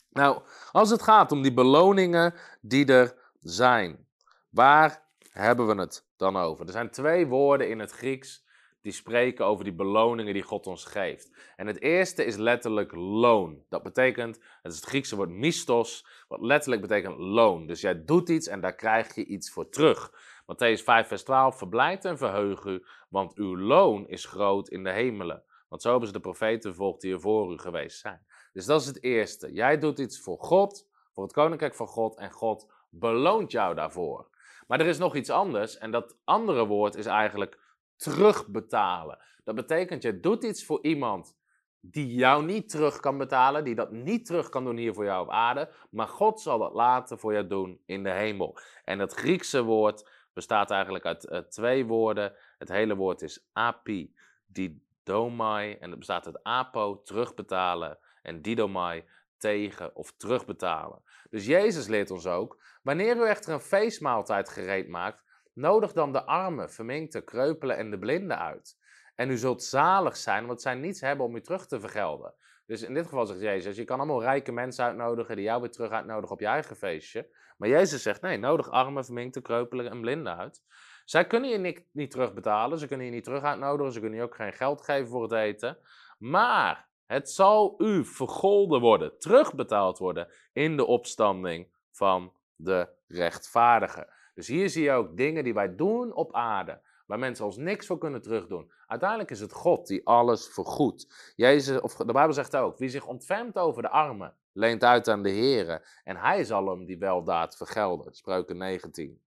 [0.09, 4.07] Nou, als het gaat om die beloningen die er zijn,
[4.49, 6.65] waar hebben we het dan over?
[6.65, 8.45] Er zijn twee woorden in het Grieks
[8.81, 11.31] die spreken over die beloningen die God ons geeft.
[11.55, 13.63] En het eerste is letterlijk loon.
[13.69, 17.67] Dat betekent, het is het Griekse woord mistos, wat letterlijk betekent loon.
[17.67, 20.11] Dus jij doet iets en daar krijg je iets voor terug.
[20.41, 24.91] Matthäus 5, vers 12, verblijd en verheug u, want uw loon is groot in de
[24.91, 25.43] hemelen.
[25.67, 28.25] Want zo hebben ze de profeten volgt die er voor u geweest zijn.
[28.53, 29.53] Dus dat is het eerste.
[29.53, 34.29] Jij doet iets voor God, voor het koninkrijk van God en God beloont jou daarvoor.
[34.67, 37.59] Maar er is nog iets anders en dat andere woord is eigenlijk
[38.01, 39.17] terugbetalen.
[39.43, 41.37] Dat betekent je doet iets voor iemand
[41.79, 45.23] die jou niet terug kan betalen, die dat niet terug kan doen hier voor jou
[45.23, 48.57] op aarde, maar God zal dat later voor jou doen in de hemel.
[48.83, 52.33] En het Griekse woord bestaat eigenlijk uit uh, twee woorden.
[52.57, 54.13] Het hele woord is api,
[54.45, 59.03] didomai, en het bestaat uit apo, terugbetalen, en didomai
[59.37, 61.01] tegen of terugbetalen.
[61.29, 66.25] Dus Jezus leert ons ook, wanneer u echter een feestmaaltijd gereed maakt, nodig dan de
[66.25, 68.77] armen, verminkte, kreupelen en de blinden uit.
[69.15, 72.33] En u zult zalig zijn, want zij niets hebben om u terug te vergelden.
[72.65, 75.71] Dus in dit geval zegt Jezus, je kan allemaal rijke mensen uitnodigen die jou weer
[75.71, 77.29] terug uitnodigen op je eigen feestje.
[77.57, 80.63] Maar Jezus zegt, nee, nodig armen, verminkte, kreupelen en blinden uit.
[81.05, 84.25] Zij kunnen je niet, niet terugbetalen, ze kunnen je niet terug uitnodigen, ze kunnen je
[84.25, 85.77] ook geen geld geven voor het eten.
[86.17, 94.07] Maar het zal u vergolden worden, terugbetaald worden in de opstanding van de rechtvaardigen.
[94.33, 97.85] Dus hier zie je ook dingen die wij doen op aarde, waar mensen ons niks
[97.85, 98.71] voor kunnen terugdoen.
[98.87, 101.33] Uiteindelijk is het God die alles vergoedt.
[101.35, 105.23] Jezus, of de Bijbel zegt ook, wie zich ontfermt over de armen, leent uit aan
[105.23, 108.13] de Here en hij zal hem die weldaad vergelden.
[108.13, 109.21] Spreuken 19.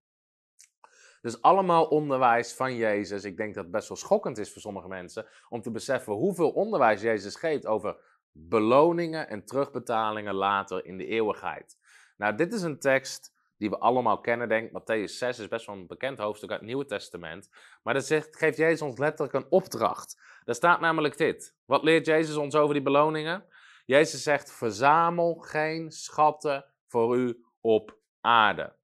[1.24, 3.24] Dus allemaal onderwijs van Jezus.
[3.24, 6.50] Ik denk dat het best wel schokkend is voor sommige mensen om te beseffen hoeveel
[6.50, 7.96] onderwijs Jezus geeft over
[8.32, 11.78] beloningen en terugbetalingen later in de eeuwigheid.
[12.16, 13.33] Nou, dit is een tekst
[13.64, 14.70] die we allemaal kennen, denk.
[14.70, 17.50] Matthäus 6 is best wel een bekend hoofdstuk uit het Nieuwe Testament.
[17.83, 20.20] Maar dat zegt, geeft Jezus ons letterlijk een opdracht.
[20.44, 21.55] Daar staat namelijk dit.
[21.64, 23.44] Wat leert Jezus ons over die beloningen?
[23.85, 28.77] Jezus zegt, verzamel geen schatten voor u op aarde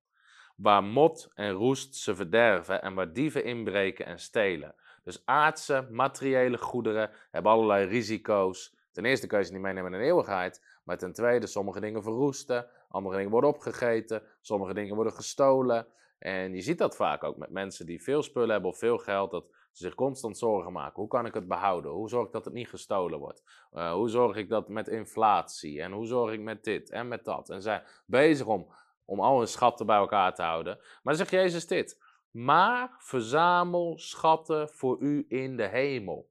[0.57, 4.75] waar mot en roest ze verderven en waar dieven inbreken en stelen.
[5.03, 8.77] Dus aardse, materiële goederen hebben allerlei risico's.
[8.93, 12.03] Ten eerste kun je ze niet meenemen in de eeuwigheid, maar ten tweede, sommige dingen
[12.03, 15.87] verroesten, andere dingen worden opgegeten, sommige dingen worden gestolen.
[16.19, 19.31] En je ziet dat vaak ook met mensen die veel spullen hebben of veel geld,
[19.31, 21.01] dat ze zich constant zorgen maken.
[21.01, 21.91] Hoe kan ik het behouden?
[21.91, 23.43] Hoe zorg ik dat het niet gestolen wordt?
[23.73, 25.81] Uh, hoe zorg ik dat met inflatie?
[25.83, 27.51] En hoe zorg ik met dit en met dat?
[27.51, 28.73] En zijn bezig om
[29.11, 30.79] om al hun schatten bij elkaar te houden.
[31.03, 32.03] Maar zegt Jezus dit.
[32.31, 36.30] Maar verzamel schatten voor u in de hemel.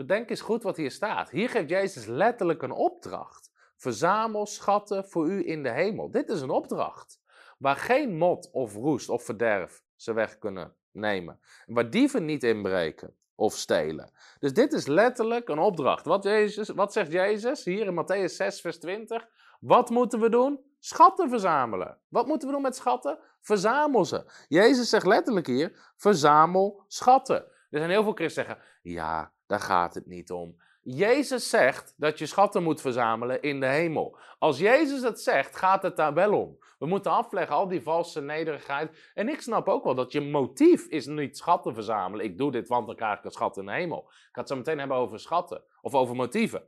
[0.00, 1.30] Bedenk eens goed wat hier staat.
[1.30, 3.50] Hier geeft Jezus letterlijk een opdracht.
[3.76, 6.10] Verzamel schatten voor u in de hemel.
[6.10, 7.20] Dit is een opdracht.
[7.58, 11.40] Waar geen mot of roest of verderf ze weg kunnen nemen.
[11.66, 14.12] Waar dieven niet inbreken of stelen.
[14.38, 16.04] Dus dit is letterlijk een opdracht.
[16.04, 19.28] Wat, Jezus, wat zegt Jezus hier in Matthäus 6, vers 20?
[19.60, 20.60] Wat moeten we doen?
[20.78, 21.98] Schatten verzamelen.
[22.08, 23.18] Wat moeten we doen met schatten?
[23.40, 24.44] Verzamel ze.
[24.48, 27.44] Jezus zegt letterlijk hier: verzamel schatten.
[27.70, 30.56] Er zijn heel veel christenen zeggen: ja, daar gaat het niet om.
[30.82, 34.18] Jezus zegt dat je schatten moet verzamelen in de hemel.
[34.38, 36.58] Als Jezus het zegt, gaat het daar wel om.
[36.78, 39.10] We moeten afleggen al die valse nederigheid.
[39.14, 42.24] En ik snap ook wel dat je motief is niet schatten verzamelen.
[42.24, 44.02] Ik doe dit, want dan krijg ik een schat in de hemel.
[44.08, 46.62] Ik ga het zo meteen hebben over schatten of over motieven.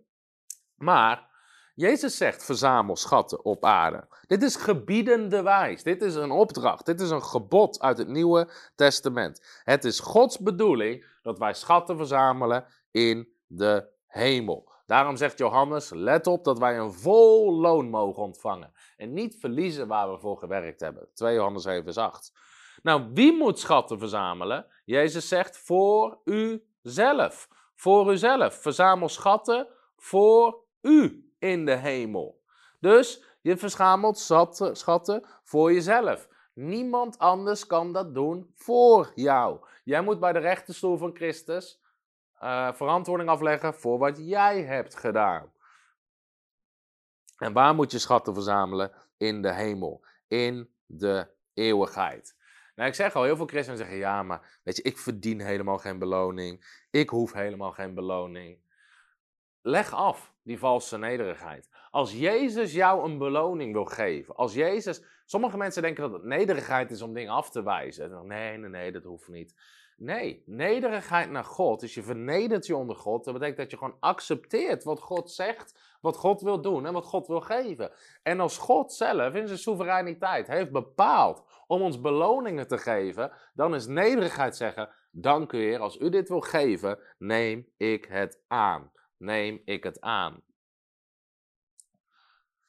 [0.76, 1.30] Maar
[1.74, 4.08] Jezus zegt: verzamel schatten op aarde.
[4.26, 5.82] Dit is gebiedende wijs.
[5.82, 6.86] Dit is een opdracht.
[6.86, 9.60] Dit is een gebod uit het Nieuwe Testament.
[9.64, 14.72] Het is Gods bedoeling dat wij schatten verzamelen in de hemel.
[14.86, 18.72] Daarom zegt Johannes: let op dat wij een vol loon mogen ontvangen.
[18.96, 21.08] En niet verliezen waar we voor gewerkt hebben.
[21.14, 22.32] 2 Johannes 7, vers 8.
[22.82, 24.66] Nou, wie moet schatten verzamelen?
[24.84, 27.48] Jezus zegt: voor uzelf.
[27.74, 28.54] Voor uzelf.
[28.54, 32.42] Verzamel schatten voor u in de hemel.
[32.80, 34.18] Dus je verzamelt
[34.72, 36.28] schatten voor jezelf.
[36.54, 39.60] Niemand anders kan dat doen voor jou.
[39.84, 41.82] Jij moet bij de rechterstoel van Christus
[42.42, 45.52] uh, verantwoording afleggen voor wat jij hebt gedaan.
[47.36, 48.92] En waar moet je schatten verzamelen?
[49.16, 52.36] In de hemel, in de eeuwigheid.
[52.74, 55.78] Nou, ik zeg al, heel veel christenen zeggen, ja, maar weet je, ik verdien helemaal
[55.78, 56.84] geen beloning.
[56.90, 58.60] Ik hoef helemaal geen beloning.
[59.60, 61.68] Leg af die valse nederigheid.
[61.90, 65.02] Als Jezus jou een beloning wil geven, als Jezus...
[65.24, 68.26] Sommige mensen denken dat het nederigheid is om dingen af te wijzen.
[68.26, 69.54] Nee, nee, nee, dat hoeft niet.
[69.96, 73.24] Nee, nederigheid naar God is je vernedert je onder God.
[73.24, 77.04] Dat betekent dat je gewoon accepteert wat God zegt, wat God wil doen en wat
[77.04, 77.92] God wil geven.
[78.22, 83.74] En als God zelf in zijn soevereiniteit heeft bepaald om ons beloningen te geven, dan
[83.74, 88.90] is nederigheid zeggen: Dank u Heer, als u dit wil geven, neem ik het aan.
[89.22, 90.42] Neem ik het aan.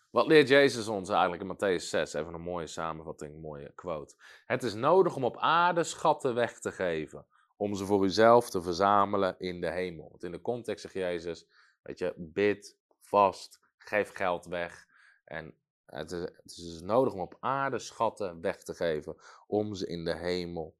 [0.10, 2.14] Wat leert Jezus ons eigenlijk in Matthäus 6?
[2.14, 4.16] Even een mooie samenvatting, een mooie quote.
[4.46, 7.26] Het is nodig om op aarde schatten weg te geven,
[7.58, 10.10] om ze voor uzelf te verzamelen in de hemel.
[10.10, 11.48] Want in de context zegt Jezus,
[11.82, 14.88] weet je, bid, vast, geef geld weg.
[15.26, 19.16] En het is, het is dus nodig om op aarde schatten weg te geven,
[19.48, 20.76] om ze in de hemel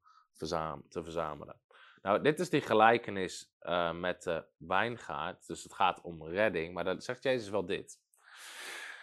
[0.88, 1.62] te verzamelen.
[2.04, 5.46] Nou, dit is die gelijkenis uh, met de wijngaard.
[5.46, 6.74] Dus het gaat om redding.
[6.74, 7.98] Maar dan zegt Jezus wel dit.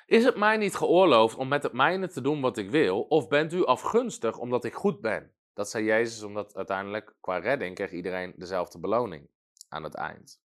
[0.06, 3.02] Is het mij niet geoorloofd om met het mijne te doen wat ik wil?
[3.02, 5.32] Of bent u afgunstig omdat ik goed ben?
[5.54, 9.30] Dat zei Jezus, omdat uiteindelijk qua redding kreeg iedereen dezelfde beloning
[9.70, 10.42] aan het eind.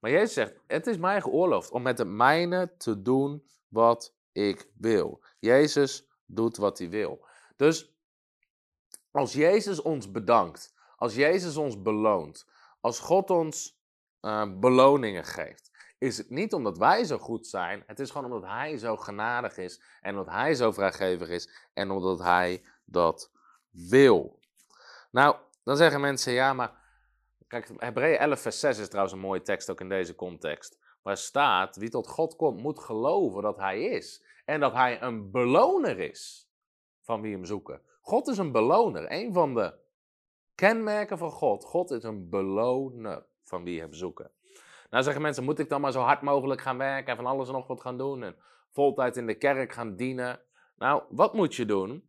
[0.00, 4.68] Maar Jezus zegt: Het is mij geoorloofd om met het mijne te doen wat ik
[4.78, 5.22] wil.
[5.38, 7.26] Jezus doet wat hij wil.
[7.56, 7.94] Dus
[9.10, 12.46] als Jezus ons bedankt, als Jezus ons beloont,
[12.80, 13.78] als God ons
[14.20, 17.82] uh, beloningen geeft, is het niet omdat wij zo goed zijn.
[17.86, 21.90] Het is gewoon omdat Hij zo genadig is en omdat Hij zo vrijgevig is en
[21.90, 23.30] omdat Hij dat
[23.70, 24.38] wil.
[25.10, 26.72] Nou, dan zeggen mensen, ja, maar
[27.48, 30.78] kijk, Hebreeën 11 vers 6 is trouwens een mooie tekst ook in deze context.
[31.02, 34.24] Waar staat, wie tot God komt moet geloven dat Hij is.
[34.44, 36.48] En dat Hij een beloner is
[37.00, 37.80] van wie hem zoeken.
[38.00, 39.12] God is een beloner.
[39.12, 39.74] Een van de
[40.54, 41.64] kenmerken van God.
[41.64, 44.30] God is een beloner van wie hem zoeken.
[44.90, 47.48] Nou zeggen mensen, moet ik dan maar zo hard mogelijk gaan werken en van alles
[47.48, 48.36] en nog wat gaan doen en
[48.70, 50.40] voltijd in de kerk gaan dienen?
[50.76, 52.08] Nou, wat moet je doen?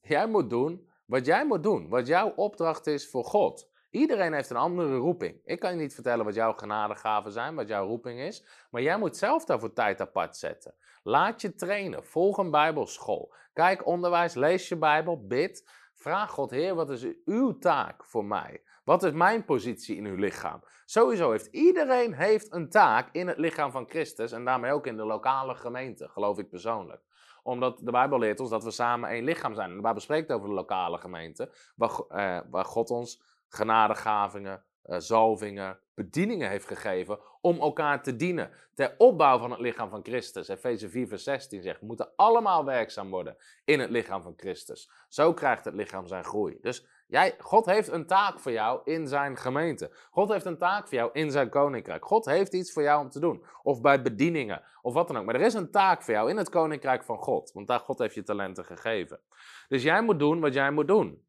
[0.00, 3.72] Jij moet doen wat jij moet doen, wat jouw opdracht is voor God.
[3.90, 5.40] Iedereen heeft een andere roeping.
[5.44, 8.98] Ik kan je niet vertellen wat jouw genadegaven zijn, wat jouw roeping is, maar jij
[8.98, 10.74] moet zelf daarvoor tijd apart zetten.
[11.02, 15.70] Laat je trainen, volg een bijbelschool, kijk onderwijs, lees je bijbel, bid.
[15.94, 18.62] Vraag God, Heer, wat is uw taak voor mij?
[18.84, 20.62] Wat is mijn positie in uw lichaam?
[20.84, 24.96] Sowieso heeft iedereen heeft een taak in het lichaam van Christus en daarmee ook in
[24.96, 27.02] de lokale gemeente, geloof ik persoonlijk
[27.44, 29.68] omdat de Bijbel leert ons dat we samen één lichaam zijn.
[29.70, 34.98] En de Bijbel spreekt over de lokale gemeente, waar, eh, waar God ons genadegavingen, uh,
[34.98, 38.50] zalvingen, bedieningen heeft gegeven om elkaar te dienen.
[38.74, 40.48] Ter opbouw van het lichaam van Christus.
[40.48, 44.90] Efeze 4 vers 16 zegt, we moeten allemaal werkzaam worden in het lichaam van Christus.
[45.08, 46.58] Zo krijgt het lichaam zijn groei.
[46.60, 49.90] Dus Jij, God heeft een taak voor jou in zijn gemeente.
[50.10, 52.04] God heeft een taak voor jou in zijn koninkrijk.
[52.04, 53.44] God heeft iets voor jou om te doen.
[53.62, 55.24] Of bij bedieningen, of wat dan ook.
[55.24, 57.52] Maar er is een taak voor jou in het koninkrijk van God.
[57.52, 59.20] Want daar God heeft je talenten gegeven.
[59.68, 61.24] Dus jij moet doen wat jij moet doen.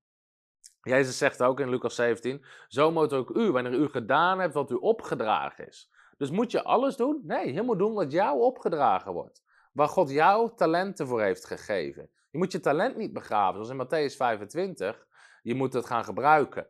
[0.86, 4.72] Jezus zegt ook in Lucas 17: Zo moet ook u, wanneer u gedaan hebt wat
[4.72, 5.92] u opgedragen is.
[6.18, 7.22] Dus moet je alles doen?
[7.24, 9.44] Nee, je moet doen wat jou opgedragen wordt.
[9.72, 12.10] Waar God jou talenten voor heeft gegeven.
[12.32, 15.08] Je moet je talent niet begraven, zoals in Matthäus 25.
[15.42, 16.68] Je moet het gaan gebruiken.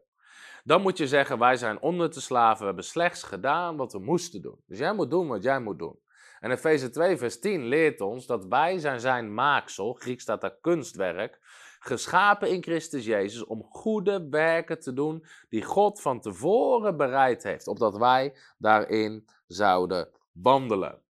[0.64, 4.00] Dan moet je zeggen, wij zijn onder te slaven, we hebben slechts gedaan wat we
[4.00, 4.60] moesten doen.
[4.66, 6.00] Dus jij moet doen wat jij moet doen.
[6.40, 10.58] En Efeze 2 vers 10 leert ons dat wij zijn zijn maaksel, Grieks staat daar
[10.62, 11.40] kunstwerk,
[11.86, 17.68] geschapen in Christus Jezus om goede werken te doen die God van tevoren bereid heeft,
[17.68, 21.04] opdat wij daarin zouden wandelen.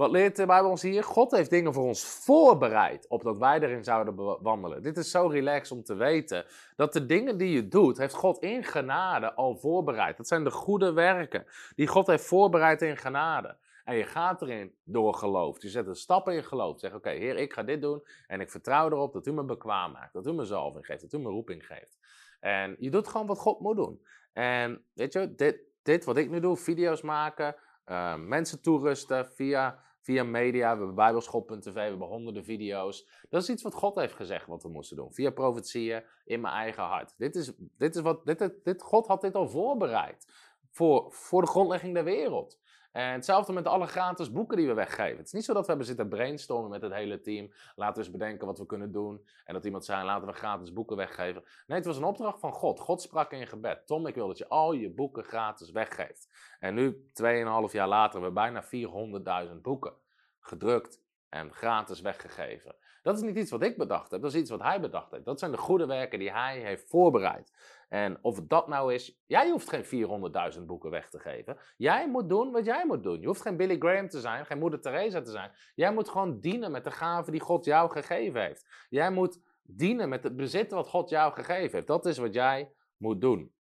[0.00, 1.04] Wat leert de Bijbel ons hier?
[1.04, 4.82] God heeft dingen voor ons voorbereid, opdat wij erin zouden wandelen.
[4.82, 6.44] Dit is zo relaxed om te weten
[6.76, 10.16] dat de dingen die je doet, heeft God in genade al voorbereid.
[10.16, 13.56] Dat zijn de goede werken die God heeft voorbereid in genade.
[13.84, 15.62] En je gaat erin door geloof.
[15.62, 16.80] Je zet een stap in je geloof.
[16.80, 19.92] Zeg, oké, Heer, ik ga dit doen en ik vertrouw erop dat u me bekwaam
[19.92, 20.12] maakt.
[20.12, 21.98] Dat u me zalving geeft, dat u me roeping geeft.
[22.40, 24.06] En je doet gewoon wat God moet doen.
[24.32, 29.88] En weet je, dit, dit wat ik nu doe, video's maken, uh, mensen toerusten via
[30.00, 30.72] via media.
[30.72, 33.08] We hebben bijbelschool.tv, we hebben honderden video's.
[33.28, 35.12] Dat is iets wat God heeft gezegd wat we moesten doen.
[35.12, 37.14] Via profetieën in mijn eigen hart.
[37.16, 40.26] Dit is, dit is wat, dit, dit, God had dit al voorbereid.
[40.70, 42.58] Voor, voor de grondlegging der wereld.
[42.92, 45.16] En hetzelfde met alle gratis boeken die we weggeven.
[45.16, 47.52] Het is niet zo dat we hebben zitten brainstormen met het hele team.
[47.74, 49.28] Laten we eens bedenken wat we kunnen doen.
[49.44, 51.44] En dat iemand zei, laten we gratis boeken weggeven.
[51.66, 52.80] Nee, het was een opdracht van God.
[52.80, 53.86] God sprak in gebed.
[53.86, 56.28] Tom, ik wil dat je al je boeken gratis weggeeft.
[56.58, 59.94] En nu, 2,5 jaar later, hebben we bijna 400.000 boeken
[60.40, 62.74] gedrukt en gratis weggegeven.
[63.02, 65.24] Dat is niet iets wat ik bedacht heb, dat is iets wat hij bedacht heeft.
[65.24, 67.52] Dat zijn de goede werken die hij heeft voorbereid.
[67.88, 71.56] En of dat nou is, jij hoeft geen 400.000 boeken weg te geven.
[71.76, 73.20] Jij moet doen wat jij moet doen.
[73.20, 75.50] Je hoeft geen Billy Graham te zijn, geen Moeder Teresa te zijn.
[75.74, 78.86] Jij moet gewoon dienen met de gaven die God jou gegeven heeft.
[78.88, 81.86] Jij moet dienen met het bezit wat God jou gegeven heeft.
[81.86, 83.54] Dat is wat jij moet doen.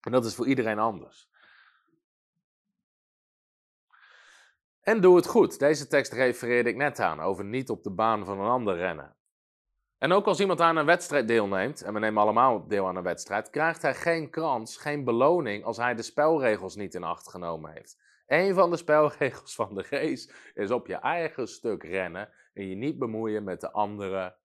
[0.00, 1.27] En dat is voor iedereen anders.
[4.88, 5.58] En doe het goed.
[5.58, 9.16] Deze tekst refereerde ik net aan, over niet op de baan van een ander rennen.
[9.98, 13.02] En ook als iemand aan een wedstrijd deelneemt, en we nemen allemaal deel aan een
[13.02, 17.72] wedstrijd, krijgt hij geen kans, geen beloning als hij de spelregels niet in acht genomen
[17.72, 17.98] heeft.
[18.26, 22.74] Een van de spelregels van de race is op je eigen stuk rennen en je
[22.74, 24.36] niet bemoeien met de andere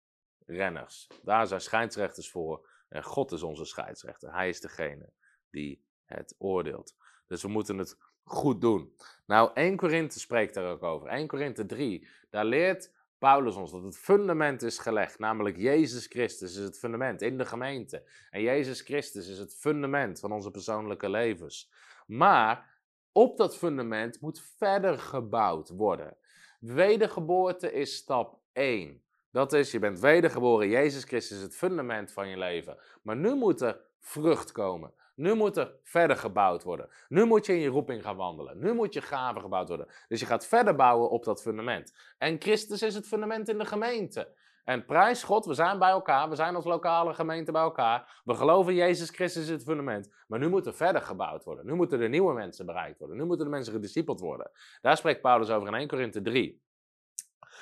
[0.46, 1.08] renners.
[1.22, 4.34] Daar zijn scheidsrechters voor en God is onze scheidsrechter.
[4.34, 5.14] Hij is degene
[5.50, 6.96] die het oordeelt.
[7.28, 8.94] Dus we moeten het goed doen.
[9.26, 11.08] Nou, 1 Korinthe spreekt daar ook over.
[11.08, 16.56] 1 Korinthe 3, daar leert Paulus ons dat het fundament is gelegd, namelijk Jezus Christus
[16.56, 18.04] is het fundament in de gemeente.
[18.30, 21.72] En Jezus Christus is het fundament van onze persoonlijke levens.
[22.08, 22.82] Maar
[23.12, 26.18] op dat fundament moet verder gebouwd worden.
[26.60, 29.04] Wedergeboorte is stap 1.
[29.32, 32.78] Dat is, je bent wedergeboren, Jezus Christus is het fundament van je leven.
[33.02, 34.94] Maar nu moet er vrucht komen.
[35.16, 36.90] Nu moet er verder gebouwd worden.
[37.08, 38.60] Nu moet je in je roeping gaan wandelen.
[38.60, 39.88] Nu moet je gaven gebouwd worden.
[40.08, 41.96] Dus je gaat verder bouwen op dat fundament.
[42.18, 44.34] En Christus is het fundament in de gemeente.
[44.64, 46.30] En prijs God, we zijn bij elkaar.
[46.30, 48.22] We zijn als lokale gemeente bij elkaar.
[48.24, 50.14] We geloven Jezus Christus is het fundament.
[50.28, 51.66] Maar nu moet er verder gebouwd worden.
[51.66, 53.18] Nu moeten er nieuwe mensen bereikt worden.
[53.18, 54.52] Nu moeten de mensen gediscipeld worden.
[54.82, 56.62] Daar spreekt Paulus over in 1 Korinthe 3.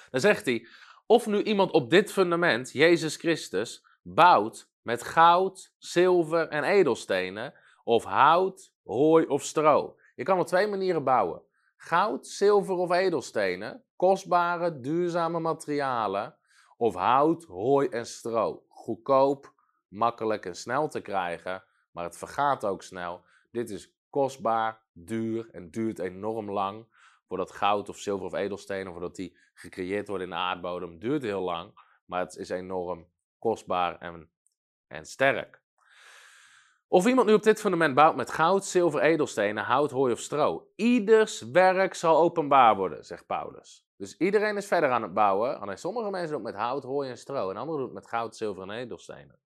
[0.09, 0.67] Dan zegt hij,
[1.05, 8.04] of nu iemand op dit fundament, Jezus Christus, bouwt met goud, zilver en edelstenen, of
[8.04, 9.96] hout, hooi of stro.
[10.15, 11.41] Je kan op twee manieren bouwen.
[11.78, 16.36] Goud, zilver of edelstenen, kostbare, duurzame materialen,
[16.78, 18.63] of hout, hooi en stro.
[18.67, 19.54] Goedkoop,
[19.88, 23.24] makkelijk en snel te krijgen, maar het vergaat ook snel.
[23.52, 26.86] Dit is kostbaar, duur en duurt enorm lang.
[27.28, 31.41] Voordat goud of zilver of edelstenen, voordat die gecreëerd worden in de aardbodem, duurt heel
[31.41, 31.80] lang.
[32.06, 33.08] Maar het is enorm
[33.39, 34.30] kostbaar en
[34.91, 35.62] en sterk.
[36.88, 40.67] Of iemand nu op dit fundament bouwt met goud, zilver, edelstenen, hout, hooi of stro.
[40.75, 43.88] Ieders werk zal openbaar worden, zegt Paulus.
[43.97, 45.60] Dus iedereen is verder aan het bouwen.
[45.60, 47.49] Alleen sommige mensen doen het met hout, hooi en stro.
[47.49, 49.39] En anderen doen het met goud, zilver en edelstenen.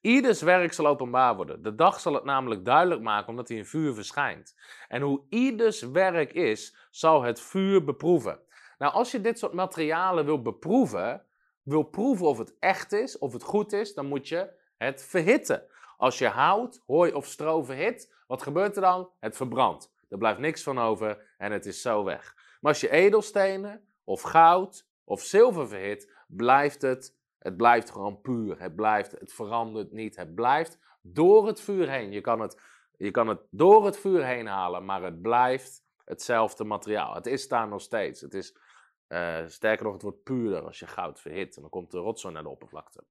[0.00, 1.62] Ieders werk zal openbaar worden.
[1.62, 4.54] De dag zal het namelijk duidelijk maken omdat hij in vuur verschijnt.
[4.88, 8.40] En hoe ieders werk is, zal het vuur beproeven.
[8.78, 11.24] Nou, als je dit soort materialen wil beproeven,
[11.62, 15.66] wil proeven of het echt is, of het goed is, dan moet je het verhitten.
[15.96, 19.10] Als je hout, hooi of stro verhit, wat gebeurt er dan?
[19.18, 19.92] Het verbrandt.
[20.08, 22.34] Er blijft niks van over en het is zo weg.
[22.60, 28.60] Maar als je edelstenen of goud of zilver verhit, blijft het, het blijft gewoon puur.
[28.60, 30.16] Het blijft, het verandert niet.
[30.16, 32.12] Het blijft door het vuur heen.
[32.12, 32.60] Je kan het,
[32.96, 37.14] je kan het door het vuur heen halen, maar het blijft hetzelfde materiaal.
[37.14, 38.20] Het is daar nog steeds.
[38.20, 38.56] Het is,
[39.08, 41.56] uh, sterker nog, het wordt puurder als je goud verhit.
[41.56, 43.04] En dan komt de rotzooi naar de oppervlakte.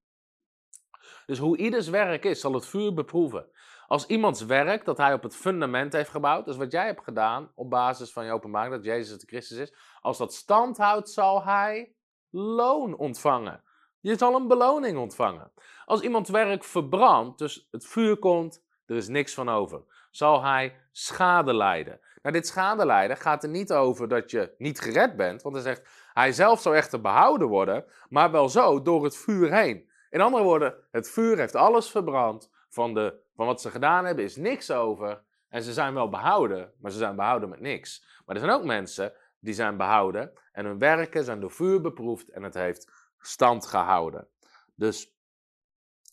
[1.30, 3.46] Dus hoe ieders werk is, zal het vuur beproeven.
[3.86, 7.52] Als iemands werk dat hij op het fundament heeft gebouwd, dus wat jij hebt gedaan
[7.54, 11.44] op basis van je openbaring dat Jezus de Christus is, als dat stand houdt, zal
[11.44, 11.94] hij
[12.30, 13.62] loon ontvangen.
[14.00, 15.52] Je zal een beloning ontvangen.
[15.84, 20.76] Als iemands werk verbrandt, dus het vuur komt, er is niks van over, zal hij
[20.92, 22.00] schade lijden.
[22.22, 25.64] Nou, dit schade lijden gaat er niet over dat je niet gered bent, want hij
[25.64, 29.89] zegt, hij zelf zou echter behouden worden, maar wel zo door het vuur heen.
[30.10, 32.50] In andere woorden, het vuur heeft alles verbrand.
[32.68, 35.22] Van, de, van wat ze gedaan hebben is niks over.
[35.48, 38.04] En ze zijn wel behouden, maar ze zijn behouden met niks.
[38.26, 42.28] Maar er zijn ook mensen die zijn behouden en hun werken zijn door vuur beproefd
[42.28, 44.28] en het heeft stand gehouden.
[44.74, 45.14] Dus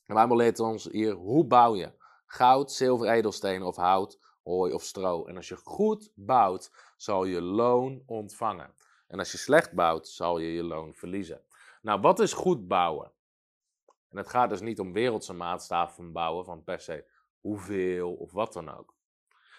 [0.06, 1.92] de Bijbel leert ons hier hoe bouw je
[2.26, 5.26] goud, zilver, edelstenen of hout, hooi of stro.
[5.26, 8.74] En als je goed bouwt, zal je loon ontvangen.
[9.08, 11.42] En als je slecht bouwt, zal je je loon verliezen.
[11.82, 13.12] Nou, wat is goed bouwen?
[14.10, 17.06] En het gaat dus niet om wereldse maatstaven van bouwen, van per se
[17.42, 18.96] hoeveel of wat dan ook.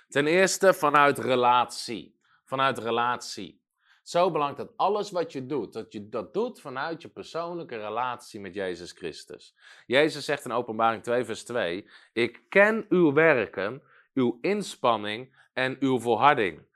[0.08, 2.18] Ten eerste vanuit relatie.
[2.44, 3.62] Vanuit relatie.
[4.02, 8.40] Zo belangrijk dat alles wat je doet, dat je dat doet vanuit je persoonlijke relatie
[8.40, 9.54] met Jezus Christus.
[9.86, 13.82] Jezus zegt in Openbaring 2, vers 2: Ik ken uw werken,
[14.14, 16.67] uw inspanning en uw volharding.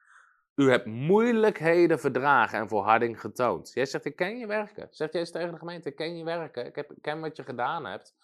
[0.63, 3.71] U hebt moeilijkheden verdragen en volharding getoond.
[3.75, 4.89] Jij zegt, ik ken je werken.
[4.91, 6.67] Zegt jij tegen de gemeente, ik ken je werken.
[6.67, 8.15] Ik, heb, ken wat je gedaan hebt.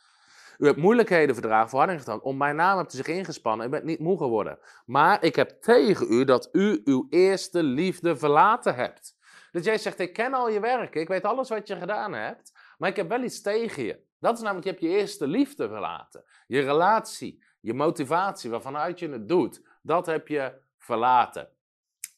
[0.59, 2.23] U hebt moeilijkheden verdragen, volharding getoond.
[2.23, 4.59] Om mijn naam hebt u zich ingespannen en bent niet moe geworden.
[4.87, 9.17] Maar ik heb tegen u dat u uw eerste liefde verlaten hebt.
[9.51, 12.53] Dus jij zegt, ik ken al je werken, ik weet alles wat je gedaan hebt,
[12.79, 14.01] maar ik heb wel iets tegen je.
[14.19, 16.25] Dat is namelijk, je hebt je eerste liefde verlaten.
[16.47, 21.49] Je relatie, je motivatie, waarvanuit je het doet, dat heb je verlaten.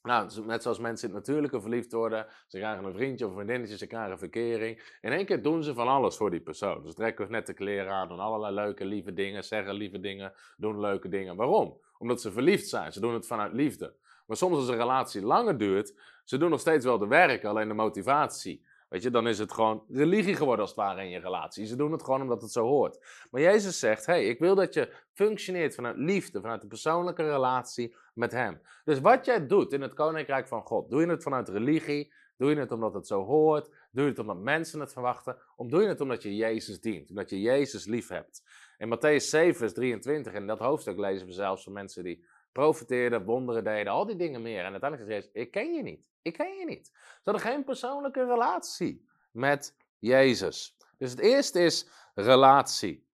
[0.02, 2.26] Nou, net zoals mensen in het natuurlijke verliefd worden.
[2.46, 4.96] Ze krijgen een vriendje of een vriendinnetje, ze krijgen een verkering.
[5.00, 6.82] In één keer doen ze van alles voor die persoon.
[6.82, 10.80] Dus trekken net de kleren aan, doen allerlei leuke, lieve dingen, zeggen lieve dingen, doen
[10.80, 11.36] leuke dingen.
[11.36, 11.80] Waarom?
[11.98, 12.92] Omdat ze verliefd zijn.
[12.92, 13.94] Ze doen het vanuit liefde.
[14.26, 15.94] Maar soms als een relatie langer duurt,
[16.24, 18.64] ze doen nog steeds wel de werk, alleen de motivatie.
[18.90, 21.66] Weet je, dan is het gewoon religie geworden als het ware in je relatie.
[21.66, 23.26] Ze doen het gewoon omdat het zo hoort.
[23.30, 27.96] Maar Jezus zegt, hey, ik wil dat je functioneert vanuit liefde, vanuit de persoonlijke relatie
[28.14, 28.60] met Hem.
[28.84, 32.50] Dus wat jij doet in het Koninkrijk van God, doe je het vanuit religie, doe
[32.50, 35.82] je het omdat het zo hoort, doe je het omdat mensen het verwachten, of doe
[35.82, 38.42] je het omdat je Jezus dient, omdat je Jezus lief hebt.
[38.78, 43.24] In Matthäus 7, vers 23, in dat hoofdstuk lezen we zelfs van mensen die profiteerden,
[43.24, 44.64] wonderen deden, al die dingen meer.
[44.64, 46.08] En uiteindelijk zegt Jezus, ik ken je niet.
[46.22, 46.86] Ik ken je niet.
[46.86, 50.76] Ze hadden geen persoonlijke relatie met Jezus.
[50.98, 53.08] Dus het eerste is relatie.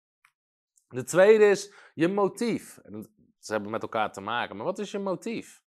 [0.88, 2.78] De tweede is je motief.
[3.38, 4.56] Ze hebben met elkaar te maken.
[4.56, 5.62] Maar wat is je motief?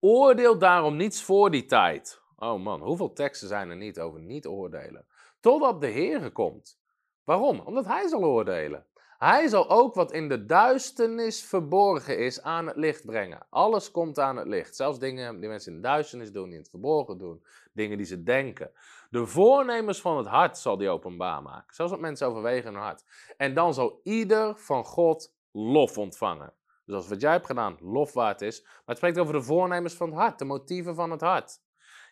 [0.00, 2.22] Oordeel daarom niets voor die tijd.
[2.36, 5.06] Oh man, hoeveel teksten zijn er niet over niet oordelen?
[5.40, 6.80] Totdat de Heer komt.
[7.24, 7.60] Waarom?
[7.60, 8.86] Omdat Hij zal oordelen.
[9.22, 13.46] Hij zal ook wat in de duisternis verborgen is aan het licht brengen.
[13.50, 14.76] Alles komt aan het licht.
[14.76, 17.44] Zelfs dingen die mensen in de duisternis doen, die in het verborgen doen.
[17.72, 18.70] Dingen die ze denken.
[19.10, 21.74] De voornemens van het hart zal die openbaar maken.
[21.74, 23.04] Zelfs wat mensen overwegen in hun hart.
[23.36, 26.52] En dan zal ieder van God lof ontvangen.
[26.86, 28.62] Dus als wat jij hebt gedaan lof waard is.
[28.62, 31.60] Maar het spreekt over de voornemens van het hart, de motieven van het hart.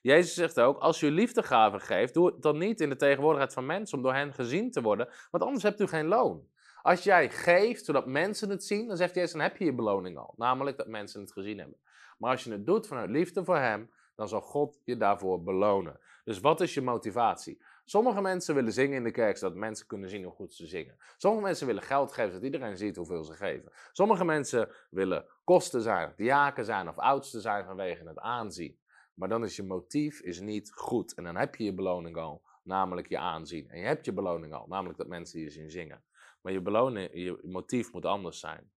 [0.02, 3.66] Jezus zegt ook, als u liefdegaven geeft, doe het dan niet in de tegenwoordigheid van
[3.66, 6.48] mensen om door hen gezien te worden, want anders hebt u geen loon.
[6.82, 10.18] Als jij geeft zodat mensen het zien, dan zegt Jezus, dan heb je je beloning
[10.18, 10.34] al.
[10.36, 11.78] Namelijk dat mensen het gezien hebben.
[12.18, 16.00] Maar als je het doet vanuit liefde voor Hem, dan zal God je daarvoor belonen.
[16.24, 17.62] Dus wat is je motivatie?
[17.84, 20.96] Sommige mensen willen zingen in de kerk zodat mensen kunnen zien hoe goed ze zingen.
[21.16, 23.72] Sommige mensen willen geld geven zodat iedereen ziet hoeveel ze geven.
[23.92, 28.78] Sommige mensen willen kosten zijn, diaken zijn of oudste zijn vanwege het aanzien.
[29.14, 31.14] Maar dan is je motief is niet goed.
[31.14, 33.68] En dan heb je je beloning al, namelijk je aanzien.
[33.68, 36.02] En je hebt je beloning al, namelijk dat mensen je zien zingen.
[36.40, 38.70] Maar je beloning, je motief moet anders zijn.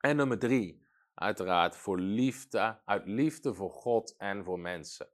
[0.00, 5.08] En nummer drie, uiteraard voor liefde, uit liefde voor God en voor mensen.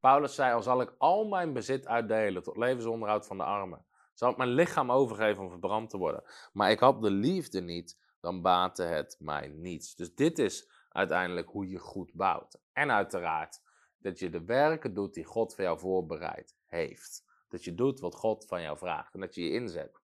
[0.00, 4.30] Paulus zei, al zal ik al mijn bezit uitdelen tot levensonderhoud van de armen, zal
[4.30, 6.22] ik mijn lichaam overgeven om verbrand te worden.
[6.52, 9.94] Maar ik had de liefde niet, dan baatte het mij niets.
[9.94, 12.60] Dus dit is uiteindelijk hoe je goed bouwt.
[12.72, 13.60] En uiteraard
[13.98, 17.24] dat je de werken doet die God voor jou voorbereid heeft.
[17.48, 20.00] Dat je doet wat God van jou vraagt en dat je je inzet.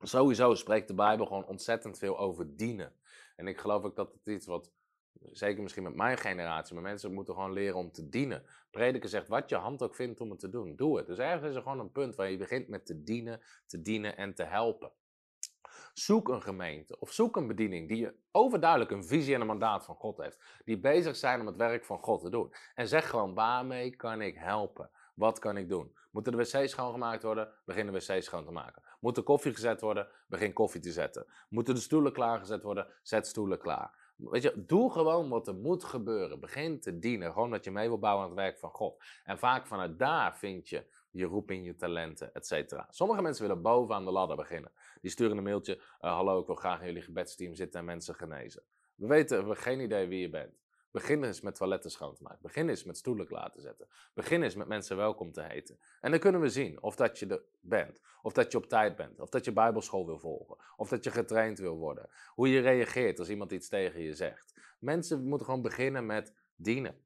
[0.00, 2.92] Sowieso spreekt de Bijbel gewoon ontzettend veel over dienen.
[3.36, 4.72] En ik geloof ook dat het iets wat,
[5.20, 8.44] zeker misschien met mijn generatie, maar mensen moeten gewoon leren om te dienen.
[8.70, 11.06] Prediker zegt wat je hand ook vindt om het te doen, doe het.
[11.06, 14.16] Dus ergens is er gewoon een punt waar je begint met te dienen, te dienen
[14.16, 14.92] en te helpen.
[15.92, 19.84] Zoek een gemeente of zoek een bediening die je overduidelijk een visie en een mandaat
[19.84, 20.60] van God heeft.
[20.64, 22.54] Die bezig zijn om het werk van God te doen.
[22.74, 24.90] En zeg gewoon waarmee kan ik helpen?
[25.18, 25.96] Wat kan ik doen?
[26.10, 27.52] Moeten de wc's schoongemaakt worden?
[27.64, 28.82] Begin de wc's schoon te maken.
[29.00, 30.08] Moet de koffie gezet worden?
[30.26, 31.26] Begin koffie te zetten.
[31.48, 32.86] Moeten de stoelen klaargezet worden?
[33.02, 34.14] Zet stoelen klaar.
[34.16, 36.40] Weet je, doe gewoon wat er moet gebeuren.
[36.40, 37.32] Begin te dienen.
[37.32, 39.04] Gewoon dat je mee wil bouwen aan het werk van God.
[39.24, 42.86] En vaak vanuit daar vind je je roeping, je talenten, et cetera.
[42.90, 44.72] Sommige mensen willen bovenaan de ladder beginnen.
[45.00, 45.76] Die sturen een mailtje.
[45.76, 48.62] Uh, hallo, ik wil graag in jullie gebedsteam zitten en mensen genezen.
[48.94, 50.54] We weten, we hebben geen idee wie je bent.
[50.98, 52.38] Begin eens met toiletten schoon te maken.
[52.42, 53.88] Begin eens met stoelen te zetten.
[54.14, 55.78] Begin eens met mensen welkom te heten.
[56.00, 58.00] En dan kunnen we zien of dat je er bent.
[58.22, 59.20] Of dat je op tijd bent.
[59.20, 60.56] Of dat je bijbelschool wil volgen.
[60.76, 62.10] Of dat je getraind wil worden.
[62.34, 64.74] Hoe je reageert als iemand iets tegen je zegt.
[64.78, 67.04] Mensen moeten gewoon beginnen met dienen.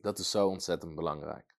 [0.00, 1.54] Dat is zo ontzettend belangrijk.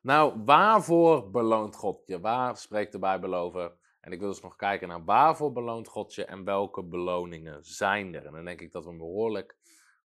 [0.00, 2.20] Nou, waarvoor beloont God je?
[2.20, 3.72] Waar spreekt de Bijbel over?
[4.00, 8.14] En ik wil dus nog kijken naar waarvoor beloont God je en welke beloningen zijn
[8.14, 8.26] er.
[8.26, 9.56] En dan denk ik dat we een behoorlijk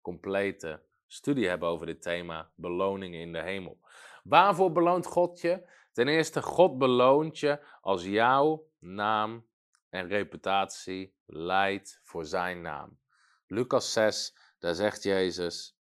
[0.06, 3.80] complete studie hebben over dit thema beloningen in de hemel.
[4.24, 5.70] Waarvoor beloont God je?
[5.92, 9.48] Ten eerste, God beloont je als jouw naam
[9.90, 13.00] en reputatie leidt voor zijn naam.
[13.48, 15.78] Lucas 6, daar zegt Jezus: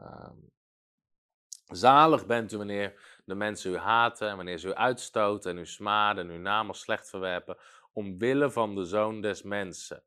[0.00, 0.30] uh,
[1.66, 5.66] Zalig bent u wanneer de mensen u haten en wanneer ze u uitstoten en u
[5.66, 7.56] smaden en uw naam als slecht verwerpen,
[7.92, 10.02] omwille van de zoon des mensen.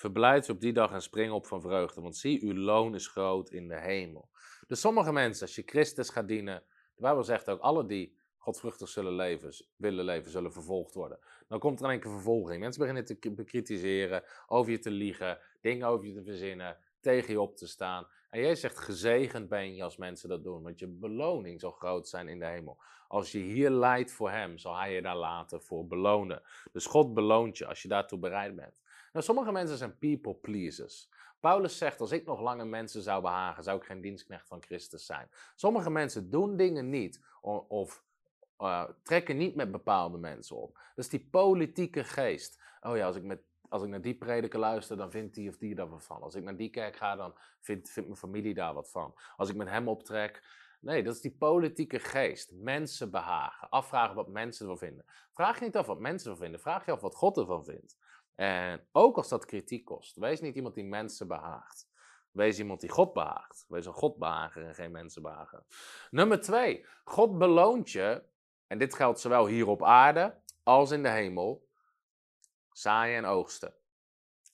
[0.00, 3.08] Verblijd u op die dag en spring op van vreugde, want zie, uw loon is
[3.08, 4.28] groot in de hemel.
[4.66, 6.62] Dus sommige mensen, als je Christus gaat dienen,
[6.94, 11.18] de Bijbel zegt ook, alle die godvruchtig zullen leven, willen leven, zullen vervolgd worden.
[11.48, 12.60] Dan komt er een enkele vervolging.
[12.60, 17.40] Mensen beginnen te bekritiseren, over je te liegen, dingen over je te verzinnen, tegen je
[17.40, 18.06] op te staan.
[18.30, 22.08] En jij zegt, gezegend ben je als mensen dat doen, want je beloning zal groot
[22.08, 22.82] zijn in de hemel.
[23.08, 26.42] Als je hier leidt voor hem, zal hij je daar later voor belonen.
[26.72, 28.80] Dus God beloont je als je daartoe bereid bent.
[29.12, 31.08] Nou, sommige mensen zijn people pleasers.
[31.40, 35.06] Paulus zegt, als ik nog langer mensen zou behagen, zou ik geen dienstknecht van Christus
[35.06, 35.28] zijn.
[35.54, 37.24] Sommige mensen doen dingen niet
[37.68, 38.04] of
[38.58, 40.74] uh, trekken niet met bepaalde mensen op.
[40.74, 42.62] Dat is die politieke geest.
[42.80, 45.56] Oh ja, als ik, met, als ik naar die prediker luister, dan vindt die of
[45.56, 46.22] die daar wat van.
[46.22, 49.14] Als ik naar die kerk ga, dan vindt, vindt mijn familie daar wat van.
[49.36, 50.58] Als ik met hem optrek.
[50.80, 52.52] Nee, dat is die politieke geest.
[52.52, 53.68] Mensen behagen.
[53.68, 55.04] Afvragen wat mensen ervan vinden.
[55.32, 56.60] Vraag je niet af wat mensen ervan vinden.
[56.60, 57.96] Vraag je af wat God ervan vindt.
[58.40, 60.16] En ook als dat kritiek kost.
[60.16, 61.88] Wees niet iemand die mensen behaagt.
[62.30, 63.64] Wees iemand die God behaagt.
[63.68, 65.64] Wees een Godbehager en geen mensen behagen.
[66.10, 66.86] Nummer twee.
[67.04, 68.22] God beloont je
[68.66, 71.68] en dit geldt zowel hier op aarde als in de hemel,
[72.72, 73.74] zaaien en oogsten.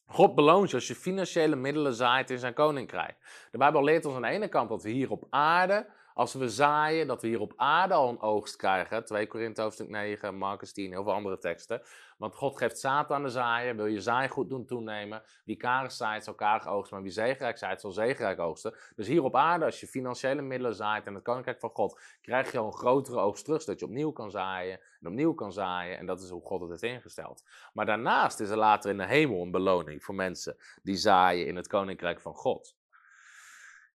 [0.06, 3.46] God beloont je als je financiële middelen zaait in zijn koninkrijk.
[3.50, 6.48] De Bijbel leert ons aan de ene kant dat we hier op aarde als we
[6.48, 9.04] zaaien, dat we hier op aarde al een oogst krijgen.
[9.04, 11.82] 2 Korinthe hoofdstuk 9, Marcus 10, heel veel andere teksten.
[12.18, 15.22] Want God geeft zaad aan de zaaien, wil je zaai goed doen toenemen.
[15.44, 18.74] Wie karig zaait, zal karig oogsten, maar wie zegerijk zaait, zal zegerijk oogsten.
[18.94, 22.52] Dus hier op aarde, als je financiële middelen zaait in het koninkrijk van God, krijg
[22.52, 25.98] je al een grotere oogst terug, zodat je opnieuw kan zaaien en opnieuw kan zaaien.
[25.98, 27.44] En dat is hoe God het heeft ingesteld.
[27.72, 31.56] Maar daarnaast is er later in de hemel een beloning voor mensen die zaaien in
[31.56, 32.76] het koninkrijk van God.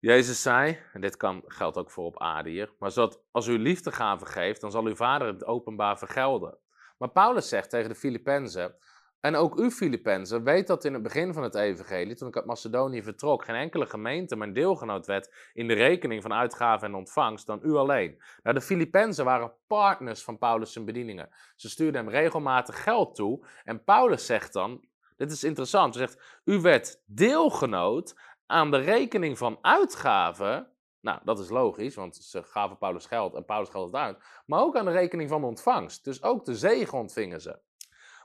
[0.02, 3.58] Jezus zei, en dit kan, geldt ook voor op aarde hier, maar zodat als u
[3.58, 6.58] liefdegave geeft, dan zal uw vader het openbaar vergelden.
[6.98, 8.76] Maar Paulus zegt tegen de Filippenzen,
[9.20, 12.46] en ook u Filippenzen, weet dat in het begin van het evangelie, toen ik uit
[12.46, 17.48] Macedonië vertrok, geen enkele gemeente mijn deelgenoot werd in de rekening van uitgaven en ontvangst
[17.48, 18.22] dan u alleen.
[18.44, 21.30] Nou, de Filippenzen waren partners van Paulus' zijn bedieningen.
[21.56, 24.86] Ze stuurden hem regelmatig geld toe en Paulus zegt dan,
[25.18, 28.16] dit is interessant, zegt, u werd deelgenoot
[28.52, 30.68] aan de rekening van uitgaven.
[31.00, 34.24] Nou, dat is logisch, want ze gaven Paulus geld en Paulus geld het uit.
[34.46, 36.04] Maar ook aan de rekening van ontvangst.
[36.04, 37.60] Dus ook de zegen ontvingen ze.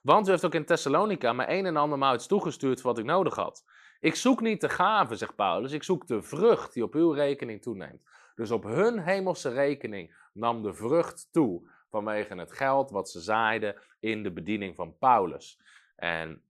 [0.03, 3.35] Want u heeft ook in Thessalonica me een en ander iets toegestuurd wat ik nodig
[3.35, 3.65] had.
[4.01, 7.63] Ik zoek niet de gave, zegt Paulus, ik zoek de vrucht die op uw rekening
[7.63, 8.03] toeneemt.
[8.35, 13.77] Dus op hun hemelse rekening nam de vrucht toe vanwege het geld wat ze zaaiden
[14.01, 15.61] in de bediening van Paulus.
[15.97, 16.43] En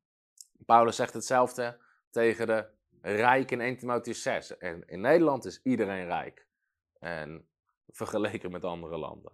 [0.66, 1.78] Paulus zegt hetzelfde
[2.10, 2.75] tegen de
[3.14, 4.56] rijk in 1 Timotheus 6.
[4.58, 6.46] En in Nederland is iedereen rijk.
[6.98, 7.48] En
[7.88, 9.32] vergeleken met andere landen.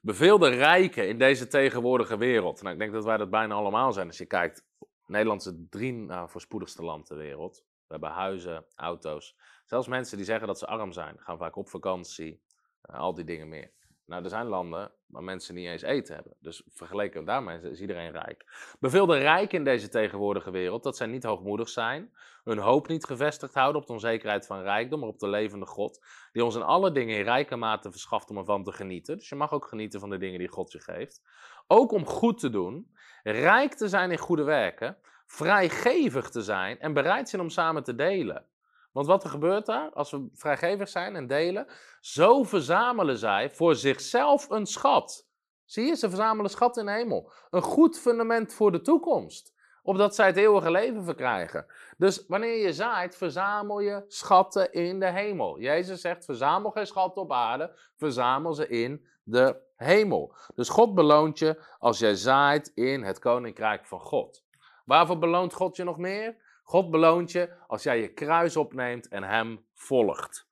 [0.00, 2.62] Beveelde rijken in deze tegenwoordige wereld.
[2.62, 4.06] Nou, ik denk dat wij dat bijna allemaal zijn.
[4.06, 4.66] Als je kijkt,
[5.06, 7.56] Nederland is het drie nou, voorspoedigste land ter wereld.
[7.58, 9.36] We hebben huizen, auto's.
[9.64, 12.42] Zelfs mensen die zeggen dat ze arm zijn, gaan vaak op vakantie.
[12.90, 13.72] Uh, al die dingen meer.
[14.06, 16.36] Nou, er zijn landen waar mensen niet eens eten hebben.
[16.40, 18.44] Dus vergeleken daarmee is iedereen rijk.
[18.80, 22.12] Beveelde rijken in deze tegenwoordige wereld, dat zij niet hoogmoedig zijn,
[22.44, 26.06] hun hoop niet gevestigd houden op de onzekerheid van rijkdom, maar op de levende God,
[26.32, 29.18] die ons in alle dingen in rijke mate verschaft om ervan te genieten.
[29.18, 31.22] Dus je mag ook genieten van de dingen die God je geeft.
[31.66, 34.96] Ook om goed te doen, rijk te zijn in goede werken,
[35.26, 38.46] vrijgevig te zijn en bereid zijn om samen te delen.
[38.94, 41.66] Want wat er gebeurt daar, als we vrijgevig zijn en delen,
[42.00, 45.26] zo verzamelen zij voor zichzelf een schat.
[45.64, 47.32] Zie je, ze verzamelen schat in de hemel.
[47.50, 49.54] Een goed fundament voor de toekomst.
[49.82, 51.66] Opdat zij het eeuwige leven verkrijgen.
[51.96, 55.60] Dus wanneer je zaait, verzamel je schatten in de hemel.
[55.60, 60.34] Jezus zegt, verzamel geen schatten op aarde, verzamel ze in de hemel.
[60.54, 64.44] Dus God beloont je als jij zaait in het koninkrijk van God.
[64.84, 66.36] Waarvoor beloont God je nog meer?
[66.64, 70.46] God beloont je als jij je kruis opneemt en Hem volgt.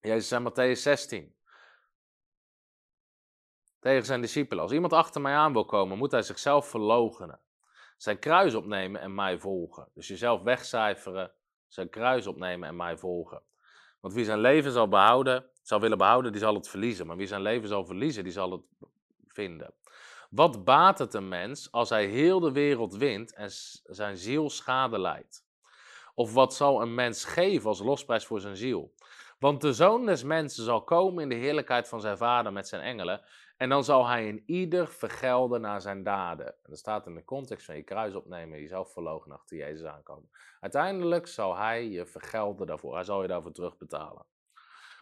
[0.00, 1.36] Jezus zei Matthäus 16.
[3.80, 4.62] Tegen zijn discipelen.
[4.62, 7.40] Als iemand achter mij aan wil komen, moet hij zichzelf verloochenen.
[7.96, 9.88] Zijn kruis opnemen en mij volgen.
[9.94, 11.32] Dus jezelf wegcijferen,
[11.66, 13.42] zijn kruis opnemen en mij volgen.
[14.00, 17.06] Want wie zijn leven zal behouden, zal willen behouden, die zal het verliezen.
[17.06, 18.62] Maar wie zijn leven zal verliezen, die zal het
[19.26, 19.74] vinden.
[20.28, 23.50] Wat baat het een mens als hij heel de wereld wint en
[23.84, 25.46] zijn ziel schade leidt?
[26.14, 28.94] Of wat zal een mens geven als losprijs voor zijn ziel?
[29.38, 32.82] Want de zoon des mensen zal komen in de heerlijkheid van zijn vader met zijn
[32.82, 33.24] engelen.
[33.56, 36.46] En dan zal hij in ieder vergelden naar zijn daden.
[36.46, 40.30] En dat staat in de context van je kruis opnemen, jezelf verlogen achter Jezus aankomen.
[40.60, 42.94] Uiteindelijk zal hij je vergelden daarvoor.
[42.94, 44.26] Hij zal je daarvoor terugbetalen.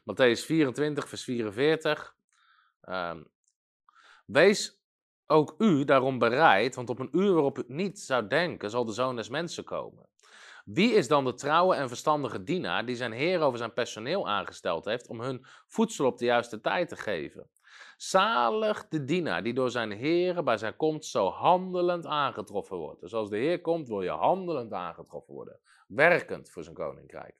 [0.01, 2.16] Matthäus 24, vers 44.
[2.83, 3.29] Um,
[4.27, 4.86] wees
[5.27, 8.85] ook u daarom bereid, want op een uur waarop u het niet zou denken, zal
[8.85, 10.09] de zoon des mensen komen.
[10.64, 14.85] Wie is dan de trouwe en verstandige dienaar die zijn heer over zijn personeel aangesteld
[14.85, 17.51] heeft om hun voedsel op de juiste tijd te geven?
[17.97, 23.01] Zalig de dienaar die door zijn heren bij zijn komst zo handelend aangetroffen wordt.
[23.01, 25.61] Dus als de heer komt, wil je handelend aangetroffen worden.
[25.87, 27.35] Werkend voor zijn koninkrijk.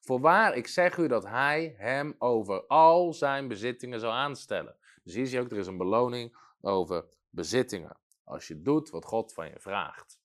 [0.00, 4.76] Voorwaar, ik zeg u dat hij hem over al zijn bezittingen zal aanstellen.
[5.04, 7.96] Dus hier zie je ook, er is een beloning over bezittingen.
[8.24, 10.20] Als je doet wat God van je vraagt.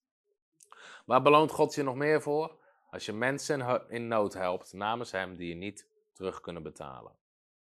[1.05, 2.59] Waar beloont God je nog meer voor?
[2.89, 7.15] Als je mensen in nood helpt namens hem die je niet terug kunnen betalen.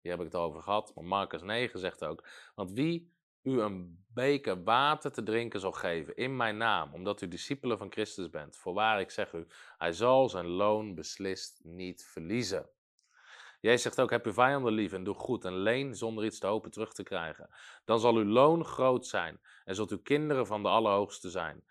[0.01, 3.12] Hier heb ik het over gehad, maar Marcus 9 zegt ook, want wie
[3.43, 7.93] u een beker water te drinken zal geven in mijn naam, omdat u discipelen van
[7.93, 9.47] Christus bent, voorwaar ik zeg u,
[9.78, 12.68] hij zal zijn loon beslist niet verliezen.
[13.64, 16.46] Jij zegt ook, heb uw vijanden lief en doe goed en leen zonder iets te
[16.46, 17.48] hopen terug te krijgen.
[17.84, 21.64] Dan zal uw loon groot zijn en zult u kinderen van de Allerhoogste zijn.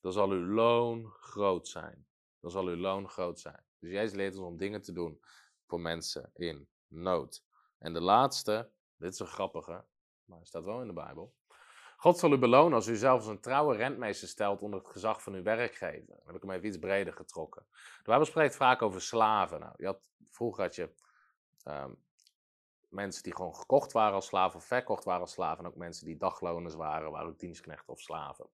[0.00, 2.06] Dan zal uw loon groot zijn.
[2.40, 3.64] Dan zal uw loon groot zijn.
[3.78, 5.20] Dus Jezus leert ons om dingen te doen
[5.64, 7.44] voor mensen in nood.
[7.78, 9.84] En de laatste, dit is een grappige,
[10.24, 11.34] maar staat wel in de Bijbel.
[11.96, 15.34] God zal u belonen als u zelfs een trouwe rentmeester stelt onder het gezag van
[15.34, 16.06] uw werkgever.
[16.06, 17.66] Dan heb ik hem even iets breder getrokken.
[17.72, 19.60] De Bijbel spreekt vaak over slaven.
[19.60, 20.90] Nou, je had, vroeger had je
[21.62, 21.90] ehm,
[22.88, 25.64] mensen die gewoon gekocht waren als slaven of verkocht waren als slaven.
[25.64, 28.46] En ook mensen die dagloners waren, waren ook dienstknechten of slaven.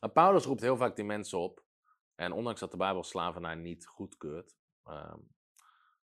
[0.00, 1.64] Maar Paulus roept heel vaak die mensen op.
[2.14, 4.56] En ondanks dat de Bijbel slavernij niet goedkeurt,
[4.88, 5.34] um,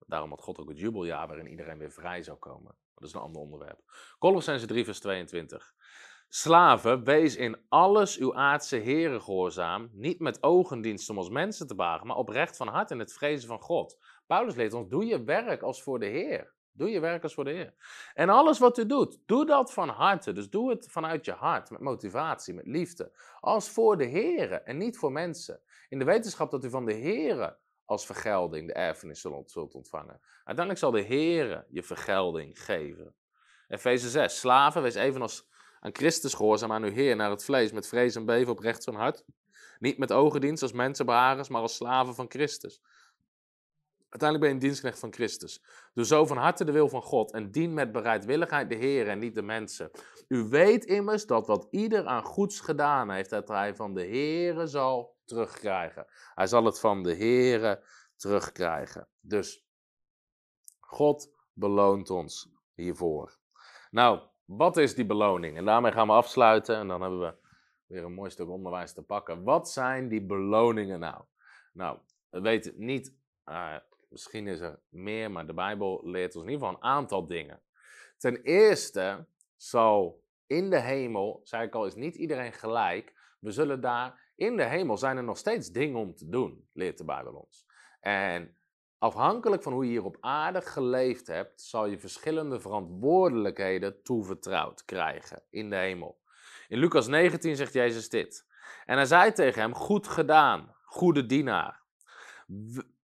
[0.07, 2.75] daarom had God ook het jubeljaar waarin iedereen weer vrij zou komen.
[2.93, 3.81] Dat is een ander onderwerp.
[4.19, 5.75] Colossense 3 vers 22.
[6.35, 11.75] Slaven, wees in alles uw aardse heren gehoorzaam, niet met ogendienst om als mensen te
[11.75, 13.97] bagen, maar oprecht van hart in het vrezen van God.
[14.27, 16.53] Paulus leert ons, doe je werk als voor de Heer.
[16.71, 17.73] Doe je werk als voor de Heer.
[18.13, 20.31] En alles wat u doet, doe dat van harte.
[20.31, 23.11] Dus doe het vanuit je hart, met motivatie, met liefde.
[23.39, 25.61] Als voor de Heer en niet voor mensen.
[25.89, 30.19] In de wetenschap dat u van de Heer als vergelding de erfenis zult ontvangen.
[30.35, 33.15] Uiteindelijk zal de Heer je vergelding geven.
[33.67, 34.39] Efeze 6.
[34.39, 35.51] Slaven, wees evenals
[35.83, 38.83] aan Christus gehoorzaam aan uw Heer naar het vlees, met vrees en beven op recht
[38.83, 39.23] van hart.
[39.79, 42.81] Niet met ogendienst als mensenbeharers, maar als slaven van Christus.
[44.09, 45.63] Uiteindelijk ben je een dienstknecht van Christus.
[45.93, 49.19] Doe zo van harte de wil van God en dien met bereidwilligheid de Heer en
[49.19, 49.91] niet de mensen.
[50.27, 54.67] U weet immers dat wat ieder aan goeds gedaan heeft, dat hij van de Heere
[54.67, 56.05] zal terugkrijgen.
[56.35, 57.83] Hij zal het van de Heere
[58.15, 59.07] terugkrijgen.
[59.19, 59.65] Dus
[60.79, 63.37] God beloont ons hiervoor.
[63.91, 65.57] Nou, wat is die beloning?
[65.57, 67.33] En daarmee gaan we afsluiten en dan hebben we
[67.85, 69.43] weer een mooi stuk onderwijs te pakken.
[69.43, 71.23] Wat zijn die beloningen nou?
[71.73, 71.97] Nou,
[72.29, 73.15] we weten niet,
[73.45, 73.75] uh,
[74.09, 77.61] misschien is er meer, maar de Bijbel leert ons in ieder geval een aantal dingen.
[78.17, 79.25] Ten eerste
[79.55, 83.13] zal in de hemel, zei ik al, is niet iedereen gelijk.
[83.39, 86.97] We zullen daar, in de hemel zijn er nog steeds dingen om te doen, leert
[86.97, 87.65] de Bijbel ons.
[87.99, 88.55] En
[89.03, 95.43] Afhankelijk van hoe je hier op aarde geleefd hebt, zal je verschillende verantwoordelijkheden toevertrouwd krijgen
[95.49, 96.21] in de hemel.
[96.67, 98.45] In Lucas 19 zegt Jezus dit.
[98.85, 101.81] En hij zei tegen hem: Goed gedaan, goede dienaar.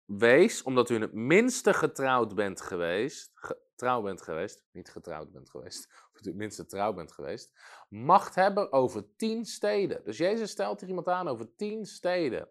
[0.05, 3.31] Wees, omdat u het minste getrouwd bent geweest,
[3.75, 7.51] trouw bent geweest, niet getrouwd bent geweest, of u het minste trouw bent geweest,
[7.89, 10.03] machthebber over tien steden.
[10.03, 12.49] Dus Jezus stelt hier iemand aan over tien steden.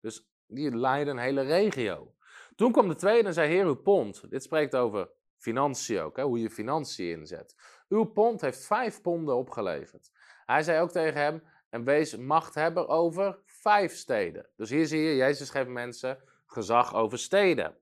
[0.00, 2.15] Dus die leiden een hele regio.
[2.56, 4.30] Toen kwam de tweede en zei, heer, uw pond.
[4.30, 7.54] Dit spreekt over financiën ook, hè, hoe je financiën inzet.
[7.88, 10.10] Uw pond heeft vijf ponden opgeleverd.
[10.44, 14.48] Hij zei ook tegen hem, en wees machthebber over vijf steden.
[14.56, 17.76] Dus hier zie je, Jezus geeft mensen gezag over steden.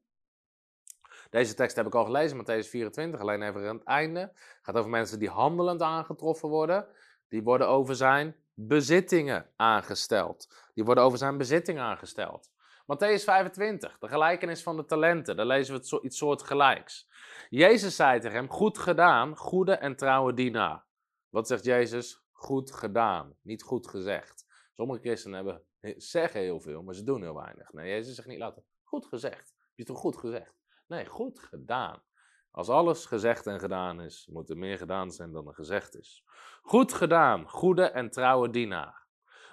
[1.30, 4.20] Deze tekst heb ik al gelezen, Matthäus 24, alleen even aan het einde.
[4.20, 6.86] Het gaat over mensen die handelend aangetroffen worden.
[7.28, 10.54] Die worden over zijn bezittingen aangesteld.
[10.74, 12.50] Die worden over zijn bezittingen aangesteld.
[12.86, 15.36] Matthäus 25, de gelijkenis van de talenten.
[15.36, 17.08] Daar lezen we iets soortgelijks.
[17.48, 20.84] Jezus zei tegen hem, goed gedaan, goede en trouwe dienaar.
[21.28, 22.22] Wat zegt Jezus?
[22.32, 24.46] Goed gedaan, niet goed gezegd.
[24.72, 25.62] Sommige christenen hebben,
[25.96, 27.72] zeggen heel veel, maar ze doen heel weinig.
[27.72, 28.64] Nee, Jezus zegt niet laten.
[28.82, 29.54] Goed gezegd.
[29.58, 30.54] Heb je toch goed gezegd?
[30.86, 32.02] Nee, goed gedaan.
[32.50, 36.24] Als alles gezegd en gedaan is, moet er meer gedaan zijn dan er gezegd is.
[36.62, 39.06] Goed gedaan, goede en trouwe dienaar.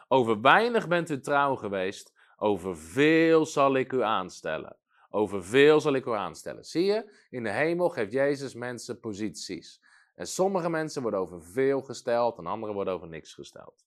[0.08, 4.78] Over weinig bent u trouw geweest, over veel zal ik u aanstellen.
[5.10, 6.64] Over veel zal ik u aanstellen.
[6.64, 9.82] Zie je, in de hemel geeft Jezus mensen posities.
[10.16, 13.86] En sommige mensen worden over veel gesteld en anderen worden over niks gesteld.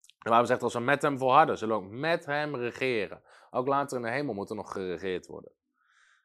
[0.00, 3.22] De Bijbel zegt, als we met hem volharden, zullen we ook met hem regeren.
[3.50, 5.52] Ook later in de hemel moet er nog geregeerd worden.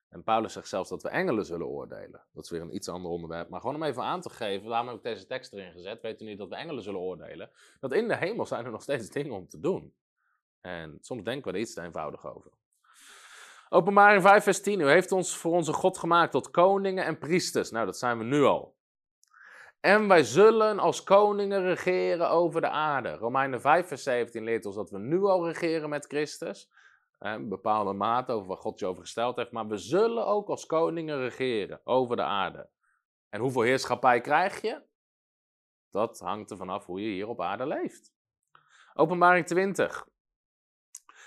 [0.10, 2.24] En Paulus zegt zelfs dat we engelen zullen oordelen.
[2.34, 3.50] Dat is weer een iets ander onderwerp.
[3.50, 6.02] Maar gewoon om even aan te geven, waarom heb ik deze tekst erin gezet?
[6.02, 7.50] Weet u niet dat we engelen zullen oordelen?
[7.80, 9.94] Dat in de hemel zijn er nog steeds dingen om te doen.
[10.66, 12.52] En soms denken we er iets te eenvoudig over.
[13.70, 14.80] Openbaring 5, vers 10.
[14.80, 17.72] U heeft ons voor onze God gemaakt tot koningen en priesters.
[17.72, 18.76] Nou, dat zijn we nu al.
[19.80, 23.14] En wij zullen als koningen regeren over de aarde.
[23.14, 26.72] Romeinen 5, vers 17 leert ons dat we nu al regeren met Christus.
[27.20, 29.52] Een bepaalde mate over wat God je over gesteld heeft.
[29.52, 32.70] Maar we zullen ook als koningen regeren over de aarde.
[33.30, 34.82] En hoeveel heerschappij krijg je?
[35.90, 38.14] Dat hangt er vanaf hoe je hier op aarde leeft.
[38.94, 40.08] Openbaring 20.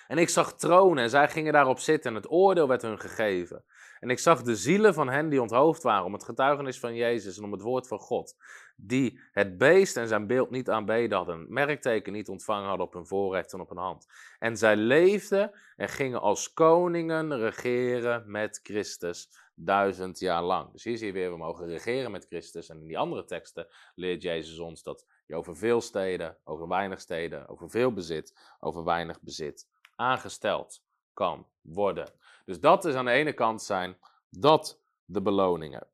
[0.08, 3.64] En ik zag tronen en zij gingen daarop zitten en het oordeel werd hun gegeven.
[4.00, 7.38] En ik zag de zielen van hen die onthoofd waren om het getuigenis van Jezus
[7.38, 8.36] en om het woord van God.
[8.76, 12.92] Die het beest en zijn beeld niet aanbeden hadden, het merkteken niet ontvangen hadden op
[12.92, 14.06] hun voorrecht en op hun hand.
[14.38, 20.72] En zij leefden en gingen als koningen regeren met Christus duizend jaar lang.
[20.72, 22.68] Dus hier zie je weer, we mogen regeren met Christus.
[22.68, 27.00] En in die andere teksten leert Jezus ons dat je over veel steden, over weinig
[27.00, 29.66] steden, over veel bezit, over weinig bezit
[29.98, 32.12] aangesteld kan worden.
[32.44, 35.86] Dus dat is aan de ene kant zijn dat de beloningen.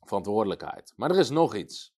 [0.00, 0.92] Verantwoordelijkheid.
[0.96, 1.96] Maar er is nog iets.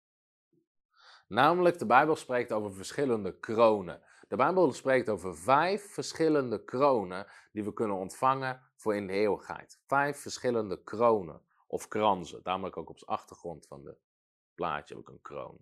[1.27, 4.03] Namelijk, de Bijbel spreekt over verschillende kronen.
[4.29, 9.81] De Bijbel spreekt over vijf verschillende kronen die we kunnen ontvangen voor in de eeuwigheid.
[9.87, 12.39] Vijf verschillende kronen of kransen.
[12.65, 13.97] Ik ook op de achtergrond van de
[14.55, 15.59] plaatje een kroon.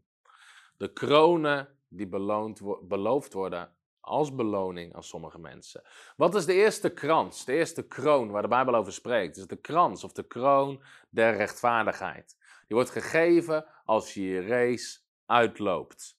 [0.77, 3.77] De kronen die beloond, beloofd worden
[4.09, 5.83] als beloning aan sommige mensen.
[6.17, 9.37] Wat is de eerste krans, de eerste kroon waar de Bijbel over spreekt?
[9.37, 12.37] Is de krans of de kroon der rechtvaardigheid.
[12.67, 16.19] Die wordt gegeven als je je race uitloopt.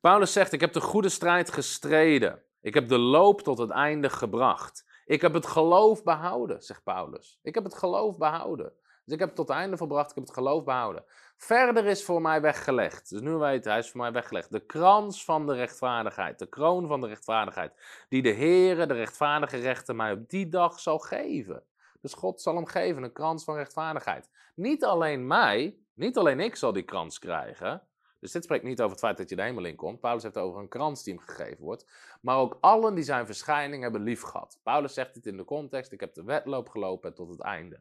[0.00, 2.42] Paulus zegt: Ik heb de goede strijd gestreden.
[2.60, 4.84] Ik heb de loop tot het einde gebracht.
[5.04, 7.38] Ik heb het geloof behouden, zegt Paulus.
[7.42, 8.72] Ik heb het geloof behouden.
[9.06, 11.04] Dus ik heb het tot het einde verbracht, ik heb het geloof behouden.
[11.36, 13.10] Verder is voor mij weggelegd.
[13.10, 14.52] Dus nu weet hij, is voor mij weggelegd.
[14.52, 17.72] De krans van de rechtvaardigheid, de kroon van de rechtvaardigheid,
[18.08, 21.62] die de Heere, de rechtvaardige rechter, mij op die dag zal geven.
[22.00, 24.30] Dus God zal hem geven, een krans van rechtvaardigheid.
[24.54, 27.82] Niet alleen mij, niet alleen ik zal die krans krijgen.
[28.20, 30.00] Dus dit spreekt niet over het feit dat je de hemel in komt.
[30.00, 31.86] Paulus heeft over een krans die hem gegeven wordt.
[32.20, 34.60] Maar ook allen die zijn verschijning hebben lief gehad.
[34.62, 37.80] Paulus zegt dit in de context: Ik heb de wedloop gelopen tot het einde.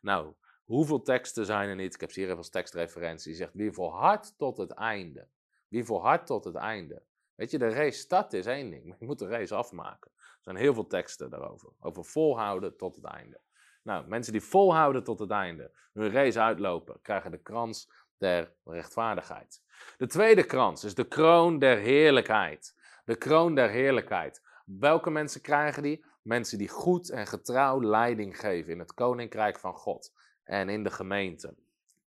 [0.00, 0.34] Nou,
[0.64, 1.94] Hoeveel teksten zijn er niet?
[1.94, 3.28] Ik heb hier even als tekstreferentie.
[3.28, 5.28] Die zegt wie volhardt tot het einde.
[5.68, 7.02] Wie volhardt tot het einde.
[7.34, 10.10] Weet je, de race start is één ding, maar je moet de race afmaken.
[10.16, 11.68] Er zijn heel veel teksten daarover.
[11.80, 13.40] Over volhouden tot het einde.
[13.82, 19.62] Nou, mensen die volhouden tot het einde, hun race uitlopen, krijgen de krans der rechtvaardigheid.
[19.96, 22.74] De tweede krans is de kroon der heerlijkheid.
[23.04, 24.42] De kroon der heerlijkheid.
[24.64, 26.04] Welke mensen krijgen die?
[26.22, 30.12] Mensen die goed en getrouw leiding geven in het koninkrijk van God
[30.44, 31.54] en in de gemeente.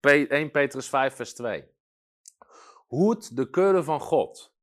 [0.00, 1.64] 1 Petrus 5, vers 2.
[2.86, 4.54] Hoed de kudde van God,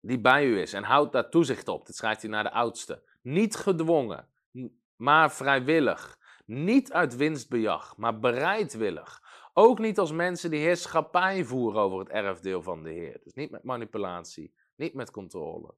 [0.00, 1.86] die bij u is, en houd daar toezicht op.
[1.86, 3.02] Dit schrijft hij naar de oudste.
[3.22, 4.28] Niet gedwongen,
[4.96, 6.18] maar vrijwillig.
[6.44, 9.22] Niet uit winstbejag, maar bereidwillig.
[9.52, 13.20] Ook niet als mensen die heerschappij voeren over het erfdeel van de Heer.
[13.24, 15.74] Dus niet met manipulatie, niet met controle.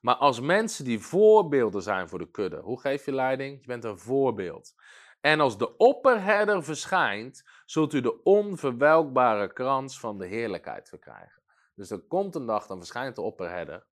[0.00, 2.60] Maar als mensen die voorbeelden zijn voor de kudde.
[2.60, 3.60] Hoe geef je leiding?
[3.60, 4.74] Je bent een voorbeeld.
[5.22, 11.42] En als de opperherder verschijnt, zult u de onverwelkbare krans van de heerlijkheid verkrijgen.
[11.74, 13.86] Dus er komt een dag, dan verschijnt de opperherder.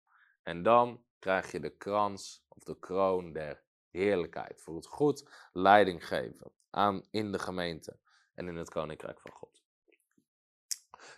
[0.43, 4.63] En dan krijg je de krans of de kroon der heerlijkheid.
[4.63, 7.99] Voor het goed leiding geven aan in de gemeente
[8.35, 9.63] en in het koninkrijk van God.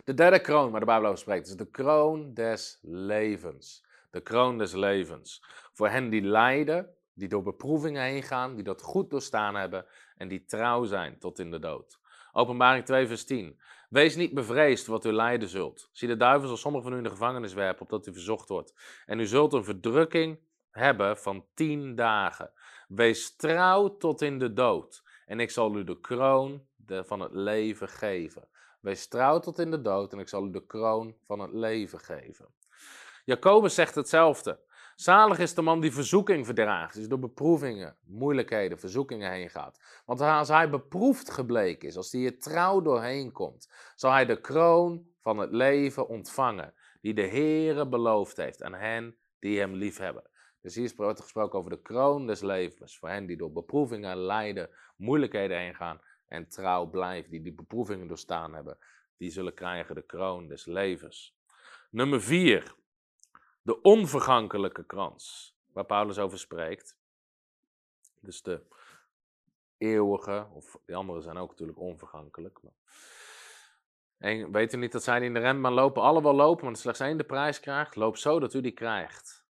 [0.03, 3.85] De derde kroon waar de Bijbel over spreekt is de kroon des levens.
[4.09, 5.43] De kroon des levens.
[5.73, 9.85] Voor hen die lijden die door beproevingen heen gaan, die dat goed doorstaan hebben
[10.17, 11.99] en die trouw zijn tot in de dood.
[12.31, 13.59] Openbaring 2, vers 10.
[13.89, 15.89] Wees niet bevreesd wat u lijden zult.
[15.91, 18.73] Zie de duivel zal sommigen van u in de gevangenis werpen, opdat u verzocht wordt.
[19.05, 20.39] En u zult een verdrukking
[20.71, 22.51] hebben van tien dagen.
[22.87, 25.03] Wees trouw tot in de dood.
[25.25, 28.47] En ik zal u de kroon van het leven geven.
[28.79, 31.99] Wees trouw tot in de dood en ik zal u de kroon van het leven
[31.99, 32.47] geven.
[33.25, 34.59] Jacobus zegt hetzelfde.
[34.99, 40.01] Zalig is de man die verzoeking verdraagt, dus door beproevingen, moeilijkheden, verzoekingen heen gaat.
[40.05, 44.41] Want als hij beproefd gebleken is, als hij er trouw doorheen komt, zal hij de
[44.41, 50.29] kroon van het leven ontvangen, die de Heere beloofd heeft aan hen die hem liefhebben.
[50.61, 54.69] Dus hier wordt gesproken over de kroon des levens, voor hen die door beproevingen, lijden,
[54.95, 58.77] moeilijkheden heen gaan en trouw blijven, die die beproevingen doorstaan hebben,
[59.17, 61.37] die zullen krijgen de kroon des levens.
[61.89, 62.77] Nummer 4
[63.69, 66.97] de onvergankelijke krans, waar Paulus over spreekt,
[68.19, 68.61] Dus de
[69.77, 72.59] eeuwige, of die anderen zijn ook natuurlijk onvergankelijk.
[74.17, 76.75] En weet u niet dat zij die in de renbaan lopen, alle wel lopen, maar
[76.75, 77.95] slechts één de prijs krijgt?
[77.95, 79.45] Loop zo dat u die krijgt.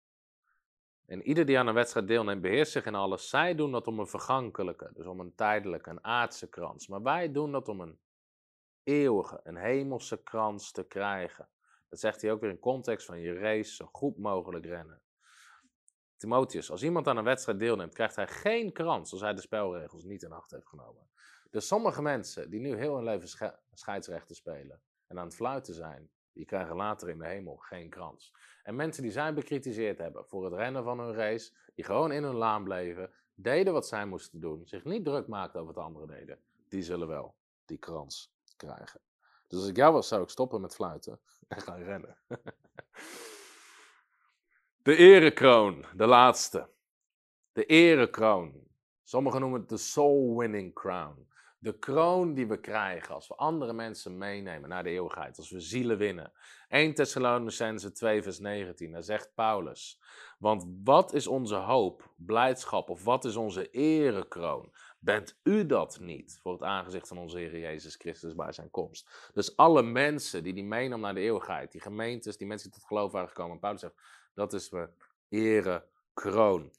[1.07, 3.29] En ieder die aan een wedstrijd deelneemt, beheerst zich in alles.
[3.29, 6.87] Zij doen dat om een vergankelijke, dus om een tijdelijke, een aardse krans.
[6.87, 7.99] Maar wij doen dat om een
[8.83, 11.49] eeuwige, een hemelse krans te krijgen.
[11.97, 15.01] Dat zegt hij ook weer in context van je race zo goed mogelijk rennen.
[16.17, 20.05] Timotheus, als iemand aan een wedstrijd deelneemt, krijgt hij geen krans als hij de spelregels
[20.05, 21.09] niet in acht heeft genomen.
[21.51, 26.11] Dus sommige mensen die nu heel hun leven scheidsrechten spelen en aan het fluiten zijn,
[26.33, 28.35] die krijgen later in de hemel geen krans.
[28.63, 32.23] En mensen die zij bekritiseerd hebben voor het rennen van hun race, die gewoon in
[32.23, 36.09] hun laan bleven, deden wat zij moesten doen, zich niet druk maakten over wat anderen
[36.09, 36.39] deden,
[36.69, 39.01] die zullen wel die krans krijgen.
[39.49, 42.17] Dus als ik jou was, zou ik stoppen met fluiten en gaan rennen.
[44.87, 46.69] De erekroon, de laatste.
[47.53, 48.67] De erekroon.
[49.03, 51.29] Sommigen noemen het de soul winning crown.
[51.59, 55.61] De kroon die we krijgen als we andere mensen meenemen naar de eeuwigheid, als we
[55.61, 56.33] zielen winnen.
[56.69, 60.01] 1 Thessalonicense 2 vers 19, daar zegt Paulus.
[60.39, 64.73] Want wat is onze hoop, blijdschap of wat is onze erekroon?
[64.99, 69.31] Bent u dat niet voor het aangezicht van onze Heer Jezus Christus bij zijn komst?
[69.35, 72.89] Dus alle mensen die die meenemen naar de eeuwigheid, die gemeentes, die mensen die tot
[72.89, 73.59] geloof waren gekomen.
[73.59, 73.95] Paulus zegt,
[74.35, 74.95] dat is mijn
[75.29, 76.73] erekroon.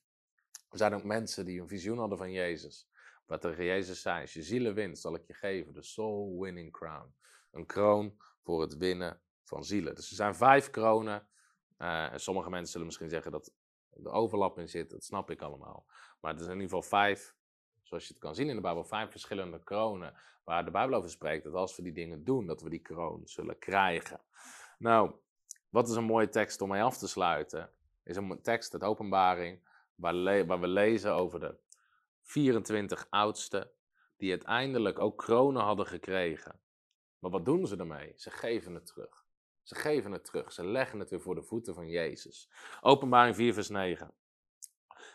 [0.69, 2.89] Er zijn ook mensen die een visioen hadden van Jezus.
[3.25, 6.71] Wat tegen Jezus zei, als je zielen wint, zal ik je geven de soul winning
[6.71, 7.15] crown.
[7.51, 9.95] Een kroon voor het winnen van zielen.
[9.95, 11.27] Dus er zijn vijf kronen.
[11.77, 13.53] En sommige mensen zullen misschien zeggen dat
[14.03, 14.89] er overlap in zit.
[14.89, 15.85] Dat snap ik allemaal.
[16.19, 17.35] Maar er zijn in ieder geval vijf,
[17.87, 20.13] zoals je het kan zien in de Bijbel, vijf verschillende kronen.
[20.43, 23.21] Waar de Bijbel over spreekt dat als we die dingen doen, dat we die kroon
[23.25, 24.19] zullen krijgen.
[24.77, 25.11] Nou,
[25.69, 27.69] wat is een mooie tekst om mee af te sluiten?
[28.03, 29.59] Is een tekst uit Openbaring,
[29.95, 31.55] waar, waar we lezen over de
[32.21, 33.71] 24 oudsten,
[34.17, 36.59] die uiteindelijk ook kronen hadden gekregen.
[37.19, 38.13] Maar wat doen ze ermee?
[38.15, 39.25] Ze geven het terug.
[39.63, 40.51] Ze geven het terug.
[40.51, 42.49] Ze leggen het weer voor de voeten van Jezus.
[42.81, 44.13] Openbaring 4, vers 9.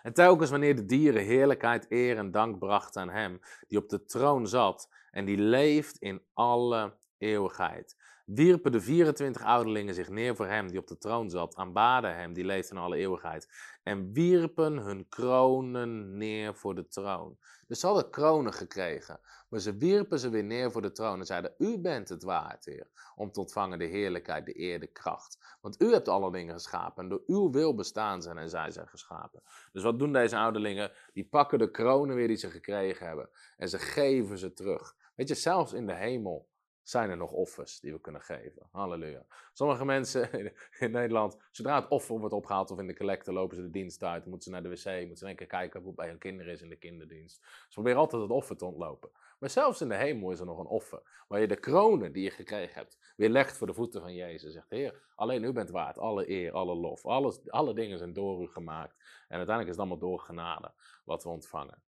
[0.02, 4.04] En telkens wanneer de dieren heerlijkheid, eer en dank brachten aan Hem, die op de
[4.04, 7.96] troon zat en die leeft in alle eeuwigheid
[8.34, 12.32] wierpen de 24 ouderlingen zich neer voor hem die op de troon zat, aanbaden hem
[12.32, 13.48] die leeft in alle eeuwigheid
[13.82, 17.38] en wierpen hun kronen neer voor de troon.
[17.66, 21.26] Dus ze hadden kronen gekregen, maar ze wierpen ze weer neer voor de troon en
[21.26, 25.58] zeiden, u bent het waard, Heer, om te ontvangen de heerlijkheid, de eer, de kracht.
[25.60, 28.88] Want u hebt alle dingen geschapen en door uw wil bestaan zijn en zij zijn
[28.88, 29.42] geschapen.
[29.72, 30.92] Dus wat doen deze ouderlingen?
[31.12, 34.96] Die pakken de kronen weer die ze gekregen hebben en ze geven ze terug.
[35.14, 36.50] Weet je, zelfs in de hemel
[36.82, 38.68] zijn er nog offers die we kunnen geven.
[38.70, 39.26] Halleluja.
[39.52, 40.30] Sommige mensen
[40.78, 44.02] in Nederland, zodra het offer wordt opgehaald of in de collecte, lopen ze de dienst
[44.02, 44.26] uit.
[44.26, 46.52] moeten ze naar de wc, moeten ze een keer kijken hoe het bij hun kinderen
[46.52, 47.36] is in de kinderdienst.
[47.42, 49.10] Ze proberen altijd het offer te ontlopen.
[49.38, 51.24] Maar zelfs in de hemel is er nog een offer.
[51.28, 54.52] Waar je de kronen die je gekregen hebt, weer legt voor de voeten van Jezus.
[54.52, 55.98] Zegt, Heer, alleen u bent waard.
[55.98, 57.06] Alle eer, alle lof.
[57.06, 58.94] Alles, alle dingen zijn door u gemaakt.
[59.28, 60.72] En uiteindelijk is het allemaal door genade
[61.04, 61.82] wat we ontvangen.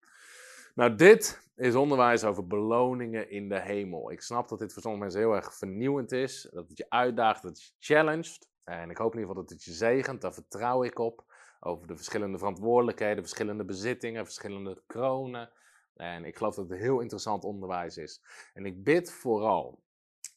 [0.81, 4.11] Nou, dit is onderwijs over beloningen in de hemel.
[4.11, 6.49] Ik snap dat dit voor sommige mensen heel erg vernieuwend is.
[6.53, 8.49] Dat het je uitdaagt, dat het je challenged.
[8.64, 10.20] En ik hoop in ieder geval dat het je zegent.
[10.20, 11.24] Daar vertrouw ik op.
[11.61, 15.51] Over de verschillende verantwoordelijkheden, verschillende bezittingen, verschillende kronen.
[15.95, 18.22] En ik geloof dat het heel interessant onderwijs is.
[18.55, 19.83] En ik bid vooral,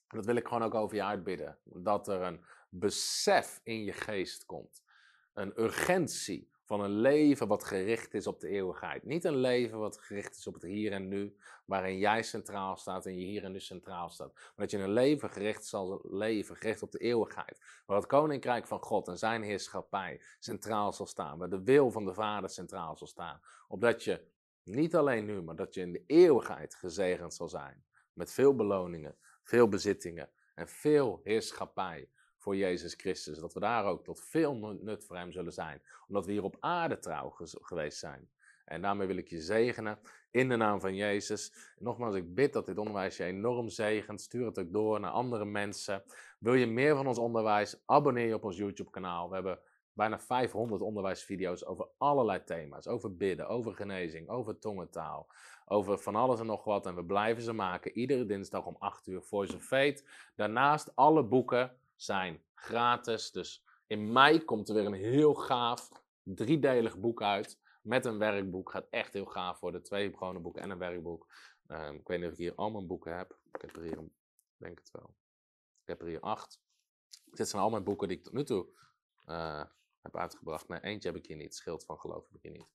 [0.07, 4.45] dat wil ik gewoon ook over je uitbidden, dat er een besef in je geest
[4.45, 4.83] komt.
[5.33, 9.03] Een urgentie van een leven wat gericht is op de eeuwigheid.
[9.03, 13.05] Niet een leven wat gericht is op het hier en nu, waarin jij centraal staat
[13.05, 14.33] en je hier en nu centraal staat.
[14.33, 17.81] Maar dat je een leven gericht zal leven, gericht op de eeuwigheid.
[17.85, 21.37] Waar het koninkrijk van God en zijn heerschappij centraal zal staan.
[21.37, 23.41] Waar de wil van de Vader centraal zal staan.
[23.67, 24.31] Opdat je
[24.63, 27.83] niet alleen nu, maar dat je in de eeuwigheid gezegend zal zijn.
[28.13, 32.09] Met veel beloningen, veel bezittingen en veel heerschappij
[32.43, 33.39] voor Jezus Christus.
[33.39, 35.81] Dat we daar ook tot veel nut voor Hem zullen zijn.
[36.07, 38.29] Omdat we hier op aarde trouw geweest zijn.
[38.65, 39.99] En daarmee wil ik je zegenen
[40.31, 41.53] in de naam van Jezus.
[41.79, 44.21] nogmaals, ik bid dat dit onderwijs je enorm zegent.
[44.21, 46.03] Stuur het ook door naar andere mensen.
[46.39, 47.81] Wil je meer van ons onderwijs?
[47.85, 49.27] Abonneer je op ons YouTube-kanaal.
[49.27, 49.59] We hebben
[49.93, 52.87] bijna 500 onderwijsvideo's over allerlei thema's.
[52.87, 55.27] Over bidden, over genezing, over tongentaal,
[55.65, 56.85] over van alles en nog wat.
[56.85, 60.07] En we blijven ze maken iedere dinsdag om 8 uur voor zijn feit.
[60.35, 63.31] Daarnaast alle boeken zijn gratis.
[63.31, 65.89] Dus in mei komt er weer een heel gaaf
[66.23, 67.61] driedelig boek uit.
[67.81, 68.71] Met een werkboek.
[68.71, 69.83] Gaat echt heel gaaf worden.
[69.83, 71.27] Twee gewone boeken en een werkboek.
[71.67, 73.37] Ehm, ik weet niet of ik hier al mijn boeken heb.
[73.51, 73.99] Ik heb er hier,
[74.57, 75.15] denk het wel.
[75.81, 76.61] Ik heb er hier acht.
[77.25, 78.67] Dit zijn al mijn boeken die ik tot nu toe
[79.29, 79.63] uh,
[80.01, 80.67] heb uitgebracht.
[80.67, 81.55] Nee, eentje heb ik hier niet.
[81.55, 82.71] Schild van geloof heb ik hier niet.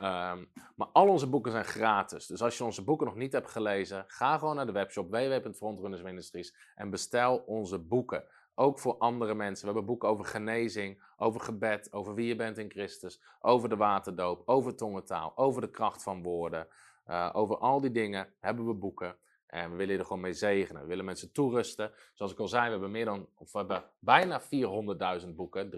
[0.00, 0.44] Ehm,
[0.76, 2.26] maar al onze boeken zijn gratis.
[2.26, 6.54] Dus als je onze boeken nog niet hebt gelezen, ga gewoon naar de webshop www.frontrunnersministries
[6.74, 8.24] en bestel onze boeken.
[8.54, 9.60] Ook voor andere mensen.
[9.60, 13.76] We hebben boeken over genezing, over gebed, over wie je bent in Christus, over de
[13.76, 16.68] waterdoop, over tongentaal, over de kracht van woorden.
[17.06, 19.16] Uh, over al die dingen hebben we boeken.
[19.46, 20.82] En we willen er gewoon mee zegenen.
[20.82, 21.92] We willen mensen toerusten.
[22.14, 24.42] Zoals ik al zei, we hebben, meer dan, of we hebben bijna
[25.22, 25.70] 400.000 boeken,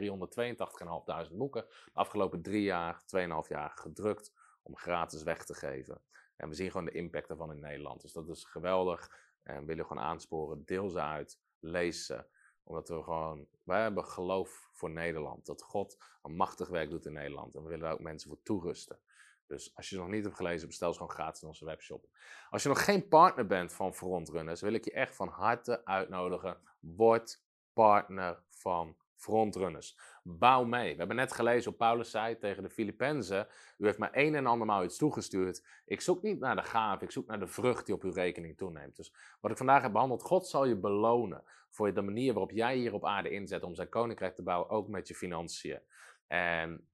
[1.30, 6.00] 382.500 boeken, de afgelopen drie jaar, 2,5 jaar gedrukt om gratis weg te geven.
[6.36, 8.02] En we zien gewoon de impact daarvan in Nederland.
[8.02, 9.10] Dus dat is geweldig.
[9.42, 12.24] En we willen gewoon aansporen, deel ze uit, lees ze.
[12.64, 15.46] Omdat we gewoon, wij hebben geloof voor Nederland.
[15.46, 17.54] Dat God een machtig werk doet in Nederland.
[17.54, 18.98] En we willen daar ook mensen voor toerusten.
[19.46, 22.06] Dus als je het nog niet hebt gelezen, bestel ze gewoon gratis in onze webshop.
[22.50, 26.60] Als je nog geen partner bent van Frontrunners, wil ik je echt van harte uitnodigen.
[26.80, 27.42] Word
[27.72, 29.98] partner van Frontrunners.
[30.22, 30.92] Bouw mee.
[30.92, 33.46] We hebben net gelezen op Paulus' zei tegen de Filippenzen.
[33.78, 35.66] U heeft mij een en andermaal iets toegestuurd.
[35.84, 38.56] Ik zoek niet naar de gave, ik zoek naar de vrucht die op uw rekening
[38.56, 38.96] toeneemt.
[38.96, 42.76] Dus wat ik vandaag heb behandeld, God zal je belonen voor de manier waarop jij
[42.76, 45.80] hier op aarde inzet om zijn koninkrijk te bouwen, ook met je financiën.
[46.26, 46.86] En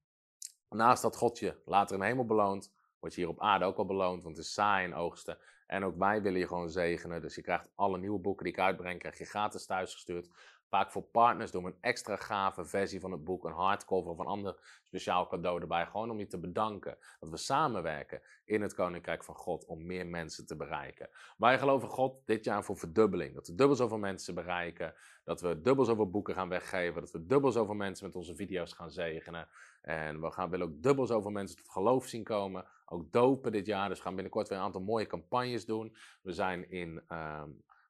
[0.69, 3.77] Naast dat God je later in de hemel beloont, word je hier op aarde ook
[3.77, 5.37] al beloond, want het is saai en oogsten.
[5.67, 7.21] En ook wij willen je gewoon zegenen.
[7.21, 10.29] Dus je krijgt alle nieuwe boeken die ik uitbreng, krijg je gratis thuisgestuurd.
[10.69, 14.19] Vaak voor partners doen we een extra gave versie van het boek, een hardcover of
[14.19, 15.85] een ander speciaal cadeau erbij.
[15.85, 20.07] Gewoon om je te bedanken dat we samenwerken in het Koninkrijk van God om meer
[20.07, 21.09] mensen te bereiken.
[21.37, 23.35] Wij geloven God dit jaar voor verdubbeling.
[23.35, 24.93] Dat we dubbel zoveel mensen bereiken,
[25.23, 28.73] dat we dubbel zoveel boeken gaan weggeven, dat we dubbel zoveel mensen met onze video's
[28.73, 29.47] gaan zegenen.
[29.81, 32.65] En we gaan, willen ook dubbel zoveel mensen tot geloof zien komen.
[32.85, 33.89] Ook dopen dit jaar.
[33.89, 35.95] Dus we gaan binnenkort weer een aantal mooie campagnes doen.
[36.21, 37.49] We zijn in ehm,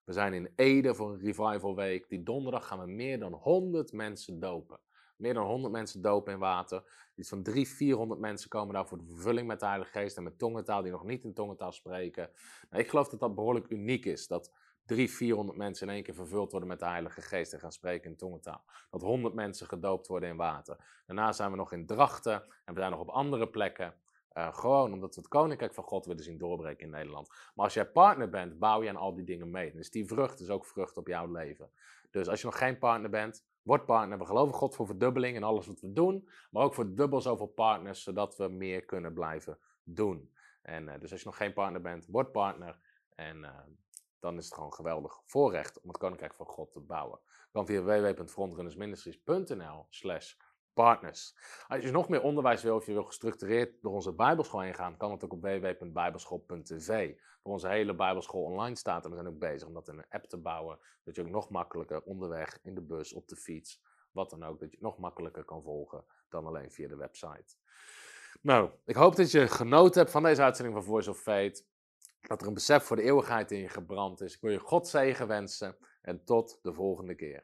[0.10, 2.10] we zijn in Ede voor een revival week.
[2.10, 4.80] Die donderdag gaan we meer dan 100 mensen dopen.
[5.16, 6.84] Meer dan 100 mensen dopen in water.
[7.16, 10.24] Iets van 300, 400 mensen komen daar voor de vervulling met de Heilige Geest en
[10.24, 12.30] met tongentaal die nog niet in tongentaal spreken.
[12.70, 14.28] Nou, ik geloof dat dat behoorlijk uniek is.
[14.28, 14.52] Dat
[14.86, 18.10] 300, 400 mensen in één keer vervuld worden met de Heilige Geest en gaan spreken
[18.10, 18.64] in tongentaal.
[18.90, 20.78] Dat 100 mensen gedoopt worden in water.
[21.06, 23.94] Daarna zijn we nog in Drachten en we zijn nog op andere plekken.
[24.34, 27.28] Uh, gewoon omdat we het koninkrijk van God willen zien doorbreken in Nederland.
[27.28, 29.72] Maar als jij partner bent, bouw je aan al die dingen mee.
[29.72, 31.72] Dus die vrucht is ook vrucht op jouw leven.
[32.12, 34.18] Dus als je nog geen partner bent, word partner.
[34.18, 36.30] We geloven God voor verdubbeling in alles wat we doen.
[36.52, 40.34] Maar ook voor dubbel zoveel partners, zodat we meer kunnen blijven doen.
[40.62, 42.80] En uh, dus als je nog geen partner bent, word partner.
[43.16, 43.60] En uh,
[44.20, 47.20] dan is het gewoon geweldig voorrecht om het koninkrijk van God te bouwen.
[47.52, 50.34] Kan via www.frontrunnersministries.nl slash
[50.74, 51.36] partners.
[51.68, 54.98] Als je nog meer onderwijs wil of je wil gestructureerd door onze Bijbelschool heen gaan,
[54.98, 57.16] kan het ook op www.bijbelschool.tv.
[57.42, 60.10] Voor onze hele Bijbelschool online staat en we zijn ook bezig om dat in een
[60.10, 63.82] app te bouwen, dat je ook nog makkelijker onderweg, in de bus, op de fiets,
[64.12, 67.56] wat dan ook, dat je het nog makkelijker kan volgen dan alleen via de website.
[68.42, 71.64] Nou, ik hoop dat je genoten hebt van deze uitzending van Voice of Fate.
[72.22, 74.36] Dat er een besef voor de eeuwigheid in je gebrand is.
[74.36, 77.44] Ik wil je God zegen wensen en tot de volgende keer.